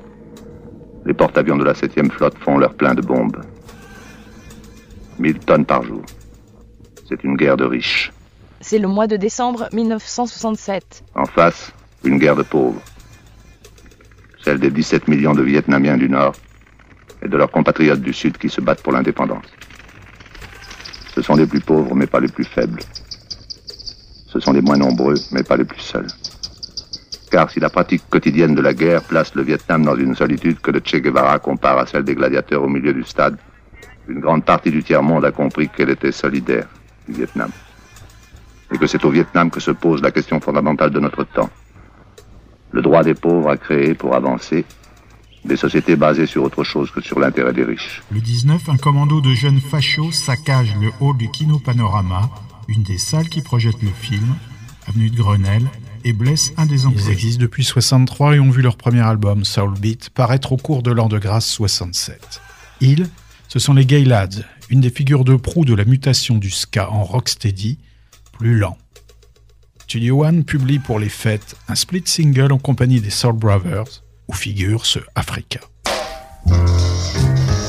les 1.06 1.14
porte-avions 1.14 1.58
de 1.58 1.64
la 1.64 1.74
7e 1.74 2.10
flotte 2.10 2.38
font 2.40 2.58
leur 2.58 2.74
plein 2.74 2.94
de 2.94 3.02
bombes. 3.02 3.42
1000 5.20 5.40
tonnes 5.40 5.66
par 5.66 5.84
jour. 5.84 6.04
C'est 7.08 7.24
une 7.24 7.36
guerre 7.36 7.58
de 7.58 7.66
riches. 7.66 8.12
C'est 8.62 8.80
le 8.80 8.88
mois 8.88 9.08
de 9.08 9.18
décembre 9.18 9.68
1967. 9.74 11.04
En 11.16 11.26
face, 11.26 11.74
une 12.04 12.18
guerre 12.18 12.36
de 12.36 12.44
pauvres. 12.44 12.82
Celle 14.44 14.60
des 14.60 14.72
17 14.72 15.08
millions 15.08 15.34
de 15.34 15.44
Vietnamiens 15.44 15.98
du 15.98 16.10
Nord 16.10 16.34
et 17.22 17.28
de 17.28 17.38
leurs 17.38 17.52
compatriotes 17.52 18.02
du 18.02 18.14
Sud 18.14 18.38
qui 18.38 18.50
se 18.50 18.62
battent 18.62 18.82
pour 18.82 18.94
l'indépendance. 18.94 19.46
Ce 21.14 21.22
sont 21.22 21.36
les 21.36 21.46
plus 21.46 21.62
pauvres, 21.62 21.96
mais 21.96 22.08
pas 22.08 22.20
les 22.20 22.28
plus 22.28 22.46
faibles. 22.46 22.82
Ce 24.28 24.40
sont 24.40 24.52
les 24.52 24.62
moins 24.62 24.78
nombreux, 24.78 25.16
mais 25.32 25.44
pas 25.44 25.58
les 25.58 25.66
plus 25.66 25.80
seuls. 25.80 26.08
Car 27.34 27.50
si 27.50 27.60
la 27.60 27.72
pratique 27.72 28.04
quotidienne 28.12 28.54
de 28.54 28.62
la 28.62 28.76
guerre 28.76 29.02
place 29.02 29.34
le 29.34 29.42
Vietnam 29.42 29.84
dans 29.84 29.96
une 29.96 30.14
solitude 30.14 30.60
que 30.60 30.70
le 30.70 30.82
Che 30.82 31.02
Guevara 31.02 31.40
compare 31.40 31.80
à 31.80 31.88
celle 31.88 32.04
des 32.04 32.14
gladiateurs 32.14 32.62
au 32.62 32.70
milieu 32.70 32.94
du 32.94 33.02
stade, 33.02 33.40
une 34.08 34.20
grande 34.20 34.46
partie 34.46 34.70
du 34.70 34.84
tiers-monde 34.84 35.26
a 35.26 35.32
compris 35.32 35.68
qu'elle 35.68 35.90
était 35.90 36.12
solidaire 36.12 36.68
du 37.08 37.16
Vietnam. 37.16 37.50
Et 38.72 38.78
que 38.78 38.86
c'est 38.86 39.04
au 39.04 39.10
Vietnam 39.10 39.50
que 39.50 39.60
se 39.60 39.72
pose 39.72 40.04
la 40.04 40.12
question 40.12 40.40
fondamentale 40.40 40.92
de 40.92 41.00
notre 41.00 41.24
temps. 41.24 41.50
Le 42.70 42.84
droit 42.84 43.04
des 43.04 43.16
pauvres 43.16 43.50
à 43.50 43.58
créer 43.58 43.96
pour 43.96 44.14
avancer 44.14 44.64
des 45.44 45.56
sociétés 45.56 45.96
basées 45.96 46.28
sur 46.28 46.44
autre 46.44 46.64
chose 46.64 46.92
que 46.92 47.02
sur 47.02 47.20
l'intérêt 47.20 47.54
des 47.54 47.64
riches. 47.64 48.04
Le 48.12 48.20
19, 48.20 48.70
un 48.70 48.78
commando 48.78 49.22
de 49.22 49.34
jeunes 49.34 49.60
fachos 49.60 50.12
saccage 50.12 50.76
le 50.80 50.92
hall 51.00 51.18
du 51.18 51.32
Kino 51.32 51.58
Panorama, 51.58 52.30
une 52.68 52.84
des 52.84 53.00
salles 53.00 53.30
qui 53.30 53.42
projette 53.42 53.82
le 53.82 53.90
film, 53.90 54.36
avenue 54.88 55.10
de 55.10 55.18
Grenelle, 55.18 55.68
et 56.04 56.14
blesse 56.14 56.54
un 56.58 56.66
des 56.66 56.86
employés. 56.86 57.08
Ils 57.08 57.12
existent 57.12 57.42
depuis 57.42 57.64
63 57.64 58.36
et 58.36 58.40
ont 58.40 58.50
vu 58.50 58.62
leur 58.62 58.78
premier 58.78 59.02
album, 59.02 59.46
Soul 59.46 59.74
Beat, 59.80 60.10
paraître 60.10 60.52
au 60.52 60.58
cours 60.58 60.84
de 60.84 60.92
l'an 60.92 61.08
de 61.08 61.20
grâce 61.20 61.48
67. 61.48 62.42
Ils, 62.82 63.10
ce 63.48 63.60
sont 63.60 63.74
les 63.74 63.86
Gay 63.86 64.04
Lads, 64.04 64.44
une 64.70 64.82
des 64.82 64.90
figures 64.90 65.24
de 65.24 65.36
proue 65.36 65.66
de 65.66 65.74
la 65.74 65.86
mutation 65.86 66.38
du 66.38 66.50
ska 66.50 66.90
en 66.90 67.04
rocksteady, 67.04 67.78
plus 68.34 68.58
lent. 68.58 68.78
Studio 69.84 70.26
One 70.26 70.44
publie 70.44 70.80
pour 70.80 71.00
les 71.00 71.10
fêtes 71.10 71.56
un 71.68 71.76
split 71.76 72.04
single 72.06 72.52
en 72.52 72.58
compagnie 72.58 73.02
des 73.02 73.10
Soul 73.10 73.34
Brothers, 73.34 74.04
où 74.28 74.34
figure 74.34 74.86
ce 74.86 75.00
Africa. 75.16 75.60
Africa, 76.46 77.63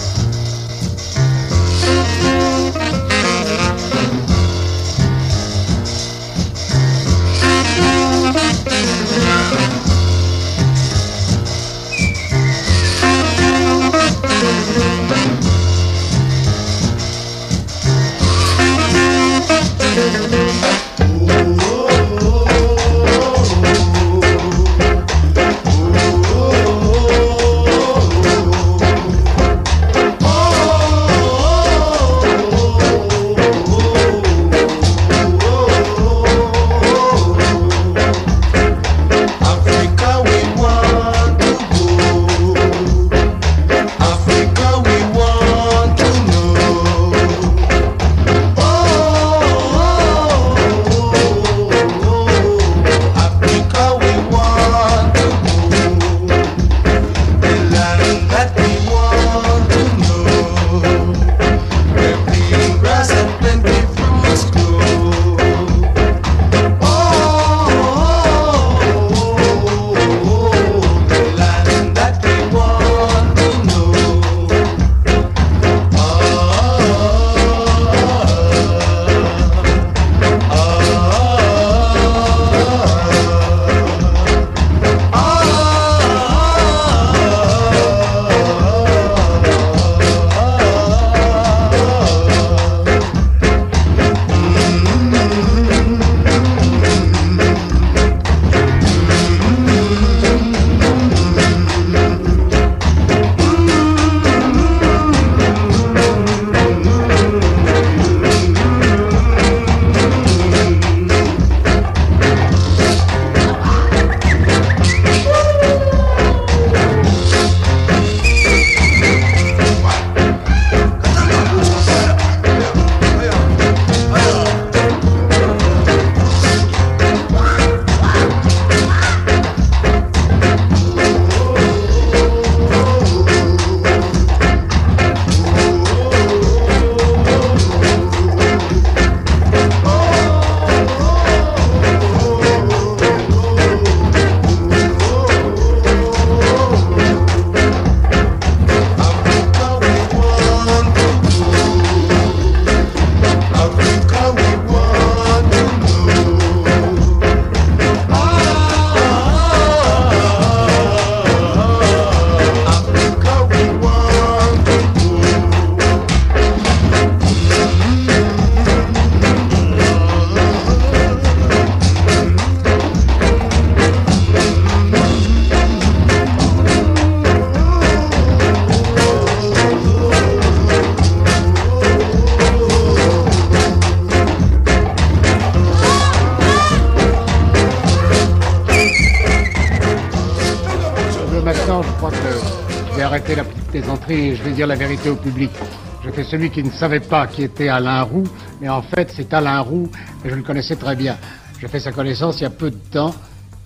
celui 196.35 196.51
qui 196.51 196.64
ne 196.64 196.70
savait 196.70 196.99
pas 196.99 197.28
qui 197.28 197.45
était 197.45 197.68
Alain 197.68 198.03
Roux, 198.03 198.24
mais 198.61 198.68
en 198.68 198.82
fait, 198.82 199.12
c'est 199.14 199.32
Alain 199.32 199.61
Roux 199.61 199.89
et 200.24 200.30
je 200.30 200.35
le 200.35 200.43
connaissais 200.43 200.74
très 200.74 200.97
bien. 200.97 201.16
J'ai 201.61 201.68
fait 201.68 201.78
sa 201.78 201.93
connaissance 201.93 202.41
il 202.41 202.43
y 202.43 202.47
a 202.47 202.51
peu 202.51 202.72
de 202.72 202.80
temps 202.91 203.14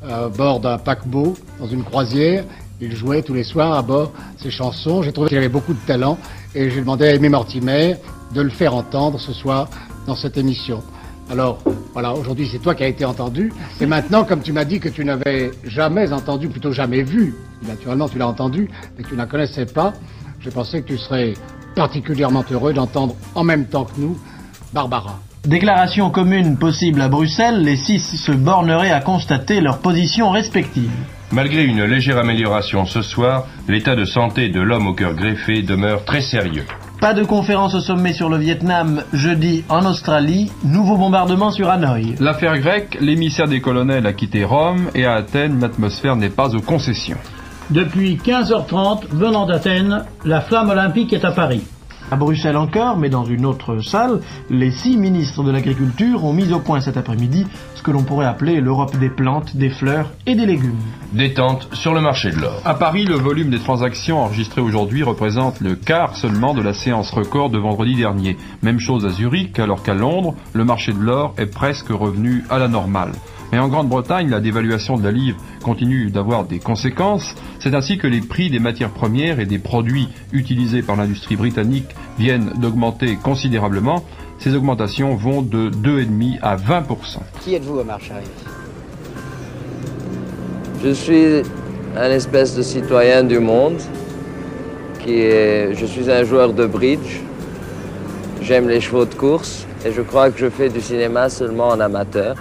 à 0.06 0.28
bord 0.28 0.60
d'un 0.60 0.76
paquebot, 0.76 1.34
dans 1.58 1.66
une 1.66 1.82
croisière. 1.82 2.44
Il 2.82 2.94
jouait 2.94 3.22
tous 3.22 3.32
les 3.32 3.42
soirs 3.42 3.72
à 3.72 3.80
bord 3.80 4.12
ses 4.36 4.50
chansons. 4.50 5.02
J'ai 5.02 5.12
trouvé 5.12 5.30
qu'il 5.30 5.38
avait 5.38 5.48
beaucoup 5.48 5.72
de 5.72 5.80
talent 5.86 6.18
et 6.54 6.68
j'ai 6.68 6.80
demandé 6.80 7.06
à 7.06 7.14
Aimé 7.14 7.30
Mortimer 7.30 7.96
de 8.34 8.42
le 8.42 8.50
faire 8.50 8.74
entendre 8.74 9.18
ce 9.18 9.32
soir 9.32 9.70
dans 10.06 10.14
cette 10.14 10.36
émission. 10.36 10.82
Alors, 11.30 11.62
voilà, 11.94 12.12
aujourd'hui 12.12 12.50
c'est 12.52 12.58
toi 12.58 12.74
qui 12.74 12.84
as 12.84 12.88
été 12.88 13.06
entendu. 13.06 13.50
Et 13.80 13.86
maintenant, 13.86 14.24
comme 14.24 14.42
tu 14.42 14.52
m'as 14.52 14.66
dit 14.66 14.78
que 14.78 14.90
tu 14.90 15.06
n'avais 15.06 15.52
jamais 15.64 16.12
entendu, 16.12 16.48
plutôt 16.48 16.72
jamais 16.72 17.02
vu, 17.02 17.34
naturellement 17.62 18.10
tu 18.10 18.18
l'as 18.18 18.28
entendu, 18.28 18.68
mais 18.98 19.04
que 19.04 19.08
tu 19.08 19.14
ne 19.14 19.20
la 19.20 19.26
connaissais 19.26 19.64
pas, 19.64 19.94
j'ai 20.40 20.50
pensé 20.50 20.82
que 20.82 20.88
tu 20.88 20.98
serais 20.98 21.32
particulièrement 21.78 22.44
heureux 22.50 22.72
d'entendre 22.72 23.14
en 23.36 23.44
même 23.44 23.66
temps 23.66 23.84
que 23.84 24.00
nous 24.00 24.18
Barbara. 24.74 25.20
Déclaration 25.44 26.10
commune 26.10 26.58
possible 26.58 27.00
à 27.00 27.08
Bruxelles, 27.08 27.62
les 27.62 27.76
six 27.76 28.00
se 28.00 28.32
borneraient 28.32 28.90
à 28.90 29.00
constater 29.00 29.60
leurs 29.60 29.78
positions 29.78 30.30
respectives. 30.30 30.90
Malgré 31.30 31.64
une 31.64 31.84
légère 31.84 32.18
amélioration 32.18 32.84
ce 32.84 33.00
soir, 33.00 33.46
l'état 33.68 33.94
de 33.94 34.04
santé 34.04 34.48
de 34.48 34.60
l'homme 34.60 34.88
au 34.88 34.92
cœur 34.92 35.14
greffé 35.14 35.62
demeure 35.62 36.04
très 36.04 36.20
sérieux. 36.20 36.64
Pas 37.00 37.14
de 37.14 37.22
conférence 37.22 37.76
au 37.76 37.80
sommet 37.80 38.12
sur 38.12 38.28
le 38.28 38.38
Vietnam 38.38 39.04
jeudi 39.12 39.62
en 39.68 39.86
Australie, 39.86 40.50
nouveau 40.64 40.96
bombardement 40.96 41.52
sur 41.52 41.70
Hanoï. 41.70 42.16
L'affaire 42.18 42.58
grecque, 42.58 42.98
l'émissaire 43.00 43.46
des 43.46 43.60
colonels 43.60 44.06
a 44.06 44.12
quitté 44.12 44.42
Rome 44.42 44.90
et 44.96 45.06
à 45.06 45.14
Athènes, 45.14 45.60
l'atmosphère 45.60 46.16
n'est 46.16 46.28
pas 46.28 46.56
aux 46.56 46.60
concessions. 46.60 47.18
Depuis 47.70 48.16
15h30, 48.16 49.08
venant 49.10 49.44
d'Athènes, 49.44 50.06
la 50.24 50.40
flamme 50.40 50.70
olympique 50.70 51.12
est 51.12 51.26
à 51.26 51.32
Paris. 51.32 51.62
À 52.10 52.16
Bruxelles 52.16 52.56
encore, 52.56 52.96
mais 52.96 53.10
dans 53.10 53.26
une 53.26 53.44
autre 53.44 53.80
salle, 53.80 54.20
les 54.48 54.70
six 54.70 54.96
ministres 54.96 55.42
de 55.42 55.50
l'Agriculture 55.50 56.24
ont 56.24 56.32
mis 56.32 56.50
au 56.54 56.60
point 56.60 56.80
cet 56.80 56.96
après-midi 56.96 57.46
ce 57.74 57.82
que 57.82 57.90
l'on 57.90 58.04
pourrait 58.04 58.24
appeler 58.24 58.62
l'Europe 58.62 58.96
des 58.96 59.10
plantes, 59.10 59.54
des 59.54 59.68
fleurs 59.68 60.10
et 60.24 60.34
des 60.34 60.46
légumes. 60.46 60.78
Détente 61.12 61.68
sur 61.74 61.92
le 61.92 62.00
marché 62.00 62.30
de 62.30 62.40
l'or. 62.40 62.62
À 62.64 62.72
Paris, 62.72 63.04
le 63.04 63.16
volume 63.16 63.50
des 63.50 63.58
transactions 63.58 64.20
enregistrées 64.20 64.62
aujourd'hui 64.62 65.02
représente 65.02 65.60
le 65.60 65.74
quart 65.74 66.16
seulement 66.16 66.54
de 66.54 66.62
la 66.62 66.72
séance 66.72 67.10
record 67.10 67.50
de 67.50 67.58
vendredi 67.58 67.96
dernier. 67.96 68.38
Même 68.62 68.80
chose 68.80 69.04
à 69.04 69.10
Zurich, 69.10 69.58
alors 69.58 69.82
qu'à 69.82 69.92
Londres, 69.92 70.34
le 70.54 70.64
marché 70.64 70.94
de 70.94 71.00
l'or 71.00 71.34
est 71.36 71.52
presque 71.52 71.90
revenu 71.90 72.44
à 72.48 72.58
la 72.58 72.68
normale. 72.68 73.12
Mais 73.52 73.58
en 73.58 73.68
Grande-Bretagne, 73.68 74.28
la 74.28 74.40
dévaluation 74.40 74.96
de 74.96 75.04
la 75.04 75.12
livre 75.12 75.38
continue 75.62 76.10
d'avoir 76.10 76.44
des 76.44 76.58
conséquences. 76.58 77.34
C'est 77.60 77.74
ainsi 77.74 77.98
que 77.98 78.06
les 78.06 78.20
prix 78.20 78.50
des 78.50 78.58
matières 78.58 78.90
premières 78.90 79.40
et 79.40 79.46
des 79.46 79.58
produits 79.58 80.08
utilisés 80.32 80.82
par 80.82 80.96
l'industrie 80.96 81.36
britannique 81.36 81.88
viennent 82.18 82.52
d'augmenter 82.60 83.16
considérablement. 83.16 84.04
Ces 84.38 84.54
augmentations 84.54 85.16
vont 85.16 85.42
de 85.42 85.70
2,5 85.70 86.38
à 86.42 86.56
20% 86.56 87.18
Qui 87.42 87.54
êtes-vous, 87.54 87.78
Omar 87.78 88.00
Sharif? 88.00 88.28
Je 90.84 90.90
suis 90.90 91.42
un 91.96 92.10
espèce 92.10 92.54
de 92.54 92.62
citoyen 92.62 93.24
du 93.24 93.40
monde. 93.40 93.78
Je 95.06 95.86
suis 95.86 96.10
un 96.10 96.22
joueur 96.22 96.52
de 96.52 96.66
bridge. 96.66 97.20
J'aime 98.42 98.68
les 98.68 98.80
chevaux 98.80 99.06
de 99.06 99.14
course 99.14 99.66
et 99.84 99.92
je 99.92 100.02
crois 100.02 100.30
que 100.30 100.38
je 100.38 100.50
fais 100.50 100.68
du 100.68 100.80
cinéma 100.80 101.28
seulement 101.30 101.68
en 101.68 101.80
amateur. 101.80 102.36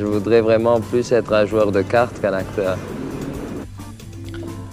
Je 0.00 0.06
voudrais 0.06 0.40
vraiment 0.40 0.80
plus 0.80 1.12
être 1.12 1.34
un 1.34 1.44
joueur 1.44 1.72
de 1.72 1.82
cartes 1.82 2.22
qu'un 2.22 2.32
acteur. 2.32 2.78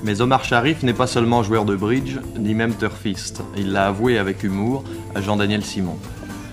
Mais 0.06 0.22
Omar 0.22 0.46
Sharif 0.46 0.84
n'est 0.84 0.94
pas 0.94 1.06
seulement 1.06 1.44
joueur 1.44 1.66
de 1.66 1.76
bridge, 1.76 2.18
ni 2.40 2.54
même 2.54 2.74
turfiste. 2.74 3.44
Il 3.58 3.74
l'a 3.74 3.88
avoué 3.88 4.18
avec 4.18 4.42
humour 4.46 4.86
à 5.16 5.20
Jean-Daniel 5.20 5.66
Simon. 5.66 5.98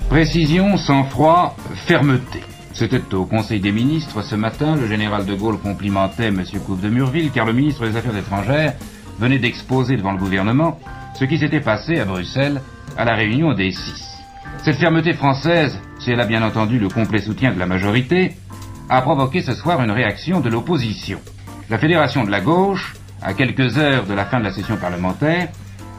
Précision, 0.08 0.76
sang-froid, 0.76 1.56
fermeté. 1.86 2.40
C'était 2.72 3.14
au 3.14 3.26
Conseil 3.26 3.60
des 3.60 3.70
ministres 3.70 4.22
ce 4.22 4.34
matin. 4.34 4.74
Le 4.74 4.88
général 4.88 5.24
de 5.24 5.36
Gaulle 5.36 5.58
complimentait 5.58 6.26
M. 6.26 6.42
Coupe 6.66 6.80
de 6.80 6.88
Murville 6.88 7.30
car 7.30 7.46
le 7.46 7.52
ministre 7.52 7.86
des 7.86 7.96
Affaires 7.96 8.16
étrangères 8.16 8.74
venait 9.20 9.38
d'exposer 9.38 9.96
devant 9.96 10.10
le 10.10 10.18
gouvernement 10.18 10.80
ce 11.14 11.24
qui 11.26 11.38
s'était 11.38 11.60
passé 11.60 12.00
à 12.00 12.04
Bruxelles 12.04 12.60
à 12.96 13.04
la 13.04 13.14
réunion 13.14 13.54
des 13.54 13.70
six. 13.70 14.14
Cette 14.64 14.76
fermeté 14.76 15.12
française, 15.12 15.78
si 16.00 16.10
elle 16.10 16.20
a 16.20 16.26
bien 16.26 16.42
entendu 16.42 16.80
le 16.80 16.88
complet 16.88 17.20
soutien 17.20 17.52
de 17.52 17.58
la 17.58 17.66
majorité, 17.66 18.34
a 18.88 19.02
provoqué 19.02 19.42
ce 19.42 19.54
soir 19.54 19.82
une 19.82 19.90
réaction 19.90 20.40
de 20.40 20.48
l'opposition. 20.48 21.18
La 21.70 21.78
Fédération 21.78 22.24
de 22.24 22.30
la 22.30 22.40
gauche, 22.40 22.94
à 23.22 23.32
quelques 23.32 23.78
heures 23.78 24.04
de 24.04 24.14
la 24.14 24.26
fin 24.26 24.38
de 24.38 24.44
la 24.44 24.52
session 24.52 24.76
parlementaire, 24.76 25.48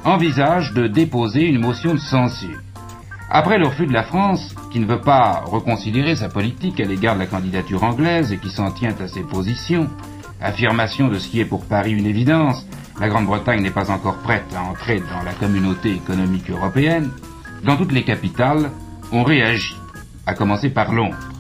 envisage 0.04 0.74
de 0.74 0.88
déposer 0.88 1.46
une 1.46 1.60
motion 1.60 1.94
de 1.94 2.00
censure. 2.00 2.60
Après 3.30 3.58
le 3.58 3.68
refus 3.68 3.88
de 3.88 3.94
la 3.94 4.04
France, 4.04 4.54
qui 4.72 4.80
ne 4.80 4.86
veut 4.86 5.02
pas 5.02 5.42
reconsidérer 5.46 6.16
sa 6.16 6.30
politique 6.30 6.80
à 6.80 6.86
l'égard 6.86 7.16
de 7.16 7.22
la 7.22 7.26
candidature 7.26 7.84
anglaise 7.84 8.32
et 8.32 8.38
qui 8.38 8.50
s'en 8.50 8.72
tient 8.72 8.96
à 9.02 9.08
ses 9.08 9.24
positions, 9.24 9.90
affirmation 10.40 11.08
de 11.08 11.18
ce 11.18 11.28
qui 11.28 11.40
est 11.40 11.46
pour 11.46 11.66
Paris 11.66 11.94
une 11.94 12.06
évidence, 12.06 12.68
la 13.00 13.10
Grande-Bretagne 13.10 13.62
n'est 13.62 13.72
pas 13.72 13.90
encore 13.90 14.18
prête 14.18 14.46
à 14.56 14.62
entrer 14.62 15.00
dans 15.00 15.24
la 15.24 15.34
communauté 15.34 15.92
économique 15.92 16.52
européenne, 16.52 17.10
dans 17.64 17.76
toutes 17.76 17.92
les 17.92 18.04
capitales, 18.04 18.70
on 19.12 19.24
réagit, 19.24 19.76
à 20.28 20.36
commencer 20.36 20.70
par 20.70 20.94
Londres. 20.94 21.35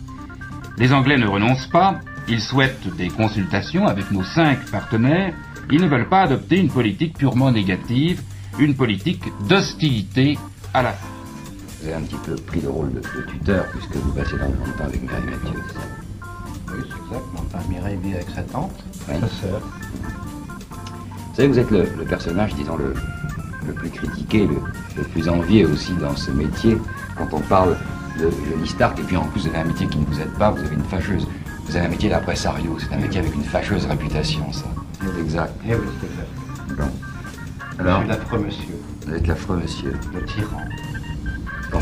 Les 0.77 0.91
Anglais 0.93 1.17
ne 1.17 1.27
renoncent 1.27 1.67
pas, 1.67 1.99
ils 2.27 2.41
souhaitent 2.41 2.87
des 2.97 3.07
consultations 3.09 3.87
avec 3.87 4.11
nos 4.11 4.23
cinq 4.23 4.65
partenaires, 4.71 5.33
ils 5.71 5.81
ne 5.81 5.87
veulent 5.87 6.09
pas 6.09 6.21
adopter 6.21 6.59
une 6.59 6.69
politique 6.69 7.17
purement 7.17 7.51
négative, 7.51 8.21
une 8.59 8.75
politique 8.75 9.23
d'hostilité 9.47 10.37
à 10.73 10.83
la 10.83 10.91
France. 10.93 11.11
Vous 11.81 11.87
avez 11.87 11.95
un 11.97 12.01
petit 12.01 12.17
peu 12.25 12.35
pris 12.35 12.61
le 12.61 12.69
rôle 12.69 12.89
de, 12.93 12.99
de 12.99 13.31
tuteur 13.31 13.65
puisque 13.71 13.95
vous 13.95 14.11
passez 14.11 14.37
dans 14.37 14.47
le 14.47 14.71
temps 14.77 14.83
avec 14.85 15.01
Mireille 15.01 15.23
Mathieu, 15.25 15.59
Oui, 16.69 16.83
c'est 16.89 17.05
exact. 17.05 17.25
Enfin, 17.37 17.59
Mireille 17.69 17.97
vit 18.03 18.13
avec 18.15 18.29
sa 18.29 18.43
tante, 18.43 18.83
Oui. 19.07 19.15
sa 19.21 19.27
sœur. 19.27 19.61
Vous 21.29 21.35
savez, 21.35 21.47
vous 21.47 21.59
êtes 21.59 21.71
le, 21.71 21.87
le 21.97 22.05
personnage, 22.05 22.53
disons, 22.55 22.77
le, 22.77 22.93
le 23.67 23.73
plus 23.73 23.89
critiqué, 23.89 24.47
le, 24.47 24.55
le 24.97 25.03
plus 25.03 25.27
envié 25.29 25.65
aussi 25.65 25.93
dans 25.93 26.15
ce 26.15 26.31
métier, 26.31 26.77
quand 27.17 27.27
on 27.33 27.41
parle 27.41 27.75
de 28.19 28.29
Johnny 28.49 28.67
Stark, 28.67 28.99
et 28.99 29.03
puis 29.03 29.17
en 29.17 29.25
plus 29.25 29.41
vous 29.41 29.47
avez 29.47 29.57
un 29.59 29.63
métier 29.65 29.87
qui 29.87 29.97
ne 29.97 30.05
vous 30.05 30.19
aide 30.19 30.33
pas, 30.37 30.51
vous 30.51 30.59
avez 30.63 30.75
une 30.75 30.83
fâcheuse. 30.83 31.27
Vous 31.67 31.75
avez 31.75 31.85
un 31.87 31.89
métier 31.89 32.09
d'impresario, 32.09 32.77
c'est 32.79 32.93
un 32.95 32.99
métier 32.99 33.19
avec 33.19 33.33
une 33.33 33.43
fâcheuse 33.43 33.85
réputation, 33.85 34.51
ça. 34.53 34.65
C'est 35.01 35.21
exact. 35.21 35.53
Eh 35.67 35.73
oui, 35.75 35.81
c'est 35.99 36.07
exact. 36.07 36.77
Bon. 36.77 36.89
Je 37.77 37.81
Alors, 37.83 37.99
suis 37.99 38.07
l'affreux 38.09 38.39
monsieur, 38.39 38.75
vous 39.07 39.13
êtes 39.13 39.27
l'affreux 39.27 39.57
monsieur. 39.57 39.93
le 40.13 40.25
tyran. 40.25 40.61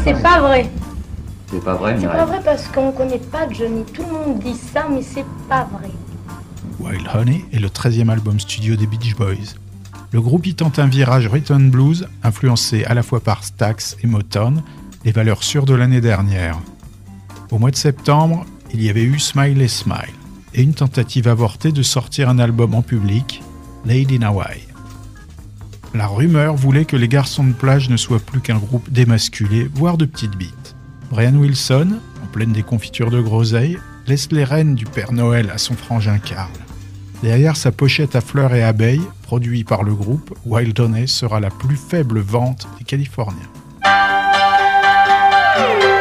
C'est 0.04 0.22
pas 0.22 0.40
vrai. 0.40 0.70
C'est 1.52 1.64
pas 1.64 1.76
vrai, 1.76 1.98
C'est 2.00 2.08
pas 2.08 2.26
vrai 2.26 2.42
parce 2.44 2.68
qu'on 2.70 2.92
connaît 2.92 3.20
pas 3.20 3.48
Johnny. 3.50 3.84
Tout 3.94 4.02
le 4.04 4.12
monde 4.12 4.40
dit 4.40 4.56
ça, 4.56 4.88
mais 4.90 5.04
c'est 5.04 5.26
pas 5.48 5.66
vrai. 5.72 5.92
Wild 6.80 7.08
Honey 7.14 7.46
est 7.54 7.60
le 7.60 7.68
13e 7.68 8.10
album 8.10 8.40
studio 8.40 8.76
des 8.76 8.88
Beach 8.88 9.16
Boys. 9.16 9.54
Le 10.12 10.22
groupe 10.22 10.48
y 10.48 10.56
tente 10.56 10.80
un 10.80 10.88
virage 10.88 11.28
rhythm 11.28 11.70
blues, 11.70 12.08
influencé 12.24 12.86
à 12.86 12.94
la 12.94 13.04
fois 13.04 13.20
par 13.20 13.44
Stax 13.44 13.98
et 14.04 14.08
Motown, 14.08 14.64
les 15.06 15.12
valeurs 15.12 15.44
sûres 15.44 15.66
de 15.66 15.74
l'année 15.74 16.02
dernière. 16.02 16.60
Au 17.52 17.60
mois 17.60 17.72
de 17.72 17.76
septembre, 17.76 18.46
il 18.74 18.82
y 18.82 18.90
avait 18.90 19.04
eu 19.04 19.20
Smiley 19.20 19.68
Smile 19.68 20.14
et 20.54 20.64
une 20.64 20.74
tentative 20.74 21.28
avortée 21.28 21.72
de 21.72 21.84
sortir 21.84 22.30
un 22.30 22.40
album 22.40 22.74
en 22.74 22.82
public, 22.82 23.42
Lady 23.86 24.18
in 24.18 24.24
Hawaii. 24.24 24.68
La 25.94 26.08
rumeur 26.08 26.56
voulait 26.56 26.86
que 26.86 26.96
les 26.96 27.08
garçons 27.08 27.44
de 27.44 27.54
plage 27.54 27.90
ne 27.90 27.98
soient 27.98 28.20
plus 28.20 28.42
qu'un 28.42 28.58
groupe 28.58 28.92
démasculé, 28.92 29.70
voire 29.74 29.98
de 29.98 30.06
petites 30.06 30.36
bites. 30.38 30.76
Brian 31.12 31.36
Wilson, 31.36 32.00
en 32.24 32.28
pleine 32.28 32.52
déconfiture 32.52 33.12
de 33.12 33.22
groseille, 33.22 33.78
laisse 34.08 34.32
les 34.32 34.44
rênes 34.44 34.74
du 34.74 34.86
Père 34.86 35.12
Noël 35.12 35.52
à 35.54 35.58
son 35.58 35.76
frangin 35.76 36.18
Carl. 36.18 36.52
Derrière 37.22 37.56
sa 37.56 37.72
pochette 37.72 38.16
à 38.16 38.22
fleurs 38.22 38.56
et 38.56 38.64
abeilles, 38.64 39.08
produit 39.22 39.64
par 39.64 39.84
le 39.84 39.94
groupe, 39.94 40.38
Wild 40.46 40.80
Honey 40.80 41.08
sera 41.08 41.40
la 41.40 41.50
plus 41.50 41.78
faible 41.78 42.20
vente 42.20 42.68
des 42.80 42.86
Californiens. 42.86 43.38
Thank 45.56 45.84
you. 45.84 45.93